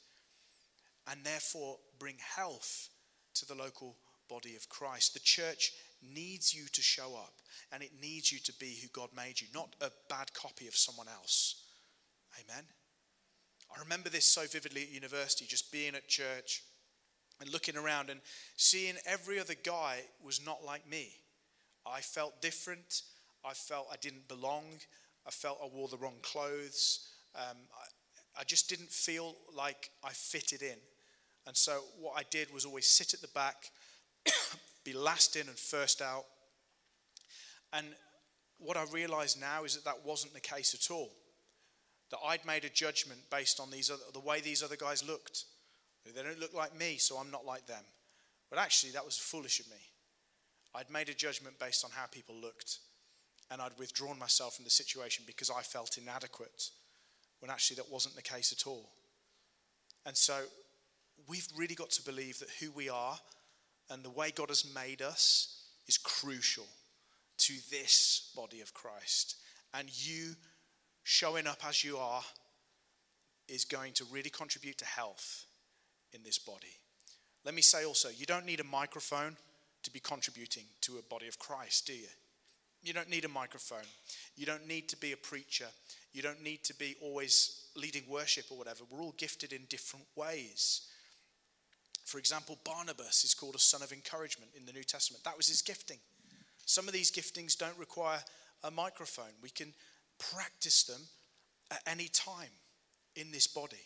[1.10, 2.90] and therefore bring health
[3.36, 3.96] to the local
[4.30, 5.14] body of Christ.
[5.14, 7.34] The church needs you to show up
[7.72, 10.76] and it needs you to be who God made you, not a bad copy of
[10.76, 11.64] someone else.
[12.40, 12.64] Amen.
[13.76, 16.64] I remember this so vividly at university, just being at church
[17.40, 18.20] and looking around and
[18.58, 21.14] seeing every other guy was not like me.
[21.86, 23.02] I felt different.
[23.46, 24.66] I felt I didn't belong.
[25.26, 27.08] I felt I wore the wrong clothes.
[27.36, 30.78] Um, I, I just didn't feel like I fitted in.
[31.48, 33.72] And so what I did was always sit at the back,
[34.84, 36.26] be last in and first out.
[37.74, 37.88] And
[38.60, 41.12] what I realize now is that that wasn't the case at all.
[42.12, 45.46] That I'd made a judgment based on these other, the way these other guys looked.
[46.06, 47.84] They don't look like me, so I'm not like them.
[48.50, 49.78] But actually, that was foolish of me.
[50.76, 52.80] I'd made a judgment based on how people looked,
[53.52, 56.70] and I'd withdrawn myself from the situation because I felt inadequate,
[57.40, 58.90] when actually that wasn't the case at all.
[60.06, 60.42] And so,
[61.28, 63.18] we've really got to believe that who we are
[63.90, 66.66] and the way God has made us is crucial
[67.38, 69.36] to this body of Christ.
[69.74, 70.36] And you
[71.04, 72.24] showing up as you are
[73.48, 75.46] is going to really contribute to health
[76.14, 76.78] in this body.
[77.44, 79.36] Let me say also, you don't need a microphone
[79.84, 82.08] to be contributing to a body of Christ, do you?
[82.84, 83.86] You don't need a microphone.
[84.36, 85.68] You don't need to be a preacher.
[86.14, 88.84] You don't need to be always leading worship or whatever.
[88.90, 90.88] We're all gifted in different ways.
[92.06, 95.24] For example, Barnabas is called a son of encouragement in the New Testament.
[95.24, 96.00] That was his gifting.
[96.66, 98.20] Some of these giftings don't require
[98.64, 99.34] a microphone.
[99.42, 99.74] We can
[100.18, 101.02] practice them
[101.70, 102.50] at any time
[103.16, 103.78] in this body.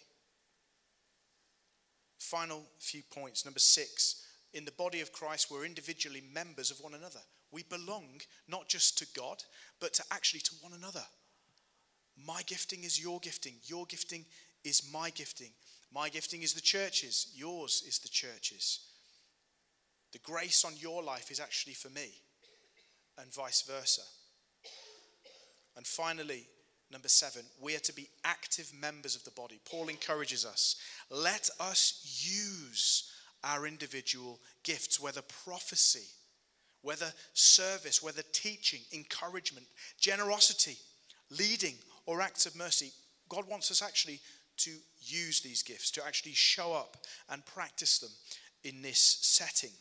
[2.17, 3.45] Final few points.
[3.45, 7.19] Number six, in the body of Christ, we're individually members of one another.
[7.55, 9.41] We belong not just to God,
[9.79, 11.05] but to actually to one another.
[12.27, 13.53] My gifting is your gifting.
[13.63, 14.25] Your gifting
[14.65, 15.51] is my gifting.
[15.93, 17.31] My gifting is the church's.
[17.33, 18.81] Yours is the church's.
[20.11, 22.09] The grace on your life is actually for me,
[23.17, 24.01] and vice versa.
[25.77, 26.47] And finally,
[26.91, 29.61] number seven, we are to be active members of the body.
[29.63, 30.75] Paul encourages us
[31.09, 33.09] let us use
[33.45, 36.09] our individual gifts, whether prophecy,
[36.85, 39.65] whether service, whether teaching, encouragement,
[39.99, 40.77] generosity,
[41.31, 41.73] leading,
[42.05, 42.91] or acts of mercy.
[43.27, 44.19] God wants us actually
[44.57, 44.71] to
[45.01, 46.97] use these gifts, to actually show up
[47.29, 48.11] and practice them
[48.63, 49.71] in this setting.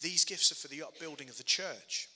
[0.00, 2.08] These gifts are for the upbuilding of the church.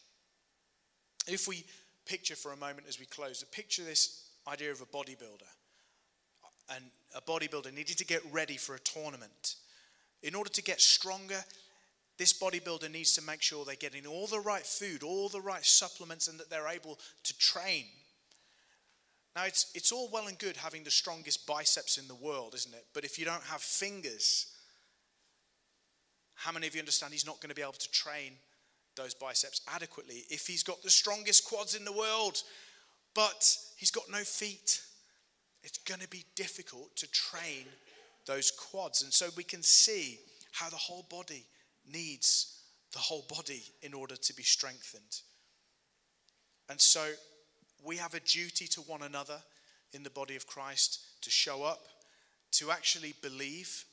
[1.29, 1.65] If we
[2.05, 5.51] picture for a moment as we close, picture this idea of a bodybuilder.
[6.75, 9.55] And a bodybuilder needed to get ready for a tournament.
[10.23, 11.45] In order to get stronger,
[12.19, 15.65] this bodybuilder needs to make sure they're getting all the right food, all the right
[15.65, 17.87] supplements, and that they're able to train.
[19.35, 22.75] Now, it's, it's all well and good having the strongest biceps in the world, isn't
[22.75, 22.87] it?
[22.95, 24.47] But if you don't have fingers,
[26.35, 28.35] how many of you understand he's not going to be able to train
[28.97, 32.43] those biceps adequately if he's got the strongest quads in the world,
[33.13, 34.81] but he's got no feet.
[35.65, 37.65] It's going to be difficult to train
[38.27, 39.03] those quads.
[39.03, 40.19] And so we can see
[40.53, 41.45] how the whole body
[41.91, 42.63] needs
[42.93, 45.21] the whole body in order to be strengthened.
[46.69, 47.11] And so
[47.85, 49.39] we have a duty to one another
[49.93, 51.87] in the body of Christ to show up,
[52.53, 53.85] to actually believe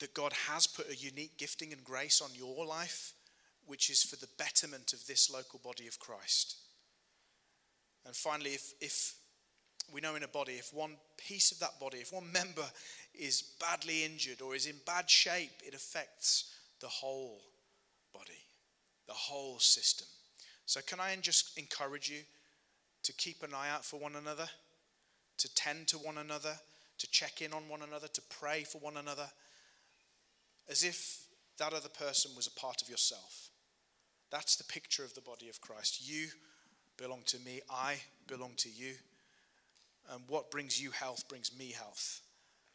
[0.00, 3.12] that God has put a unique gifting and grace on your life
[3.66, 6.56] which is for the betterment of this local body of Christ.
[8.04, 9.14] And finally, if, if
[9.92, 12.64] we know in a body, if one piece of that body, if one member
[13.14, 16.52] is badly injured or is in bad shape, it affects
[16.82, 17.40] the whole
[18.12, 18.44] body,
[19.06, 20.06] the whole system.
[20.66, 22.20] So, can I just encourage you
[23.04, 24.46] to keep an eye out for one another,
[25.38, 26.54] to tend to one another,
[26.98, 29.28] to check in on one another, to pray for one another,
[30.68, 31.24] as if
[31.58, 33.48] that other person was a part of yourself?
[34.30, 36.08] That's the picture of the body of Christ.
[36.08, 36.28] You
[36.96, 38.94] belong to me, I belong to you.
[40.10, 42.20] And what brings you health brings me health.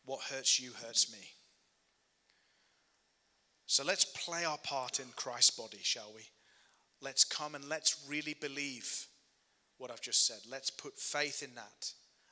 [0.06, 1.20] What hurts you hurts me.
[3.68, 6.22] So let's play our part in Christ's body, shall we?
[7.02, 9.08] Let's come and let's really believe
[9.78, 10.40] what I've just said.
[10.50, 11.92] Let's put faith in that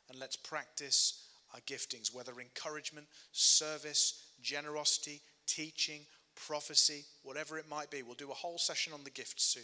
[0.09, 6.01] and let's practice our giftings, whether encouragement, service, generosity, teaching,
[6.35, 8.01] prophecy, whatever it might be.
[8.01, 9.63] We'll do a whole session on the gifts soon.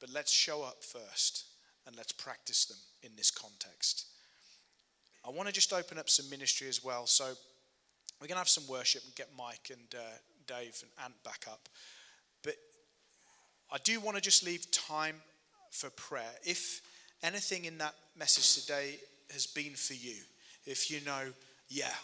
[0.00, 1.44] But let's show up first
[1.86, 4.06] and let's practice them in this context.
[5.26, 7.06] I want to just open up some ministry as well.
[7.06, 7.34] So
[8.20, 10.16] we're going to have some worship and get Mike and uh,
[10.48, 11.68] Dave and Ant back up.
[12.42, 12.56] But
[13.70, 15.16] I do want to just leave time
[15.70, 16.32] for prayer.
[16.42, 16.80] If
[17.22, 18.96] anything in that message today
[19.32, 20.16] has been for you,
[20.66, 21.32] if you know,
[21.68, 21.94] yeah,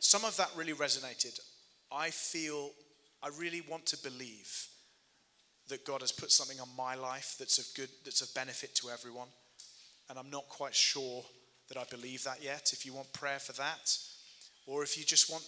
[0.00, 1.38] some of that really resonated.
[1.92, 2.70] I feel,
[3.22, 4.68] I really want to believe
[5.68, 8.90] that God has put something on my life that's of good, that's of benefit to
[8.90, 9.28] everyone.
[10.08, 11.24] And I'm not quite sure
[11.68, 12.70] that I believe that yet.
[12.72, 13.96] If you want prayer for that,
[14.66, 15.44] or if you just want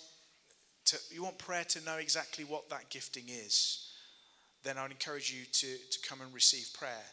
[0.87, 3.89] to, you want prayer to know exactly what that gifting is,
[4.63, 7.05] then I'd encourage you to, to come and receive prayer.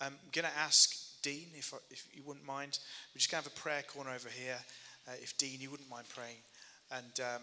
[0.00, 2.78] I'm going to ask Dean, if, I, if you wouldn't mind,
[3.12, 4.58] we're just going to have a prayer corner over here.
[5.08, 6.40] Uh, if Dean, you wouldn't mind praying.
[6.90, 7.42] And um,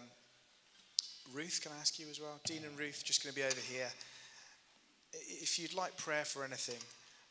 [1.32, 2.40] Ruth, can I ask you as well?
[2.44, 3.88] Dean and Ruth, just going to be over here
[5.12, 6.80] if you'd like prayer for anything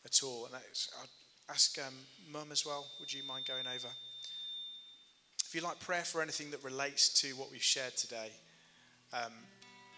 [0.05, 1.93] at all, and I'd ask um,
[2.31, 3.87] Mum as well, would you mind going over?
[5.45, 8.31] If you'd like prayer for anything that relates to what we've shared today,
[9.13, 9.31] um,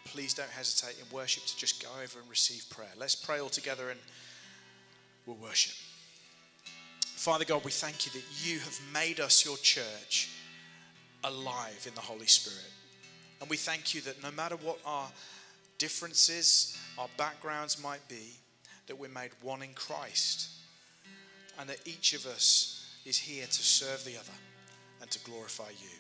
[0.06, 2.90] please don't hesitate in worship to just go over and receive prayer.
[2.98, 4.00] Let's pray all together and
[5.26, 5.76] we'll worship.
[7.16, 10.30] Father God, we thank you that you have made us your church
[11.24, 12.72] alive in the Holy Spirit.
[13.42, 15.08] And we thank you that no matter what our
[15.78, 18.38] differences, our backgrounds might be,
[18.88, 20.50] that we're made one in Christ.
[21.60, 24.38] And that each of us is here to serve the other
[25.02, 25.99] and to glorify you.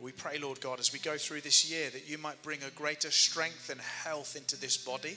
[0.00, 2.70] We pray, Lord God, as we go through this year, that you might bring a
[2.70, 5.16] greater strength and health into this body.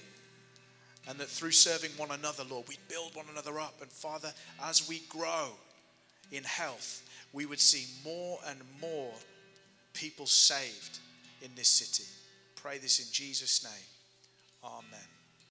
[1.07, 3.81] And that through serving one another, Lord, we build one another up.
[3.81, 4.31] And Father,
[4.63, 5.47] as we grow
[6.31, 7.03] in health,
[7.33, 9.13] we would see more and more
[9.93, 10.99] people saved
[11.41, 12.07] in this city.
[12.55, 14.71] Pray this in Jesus' name.
[14.71, 15.18] Amen.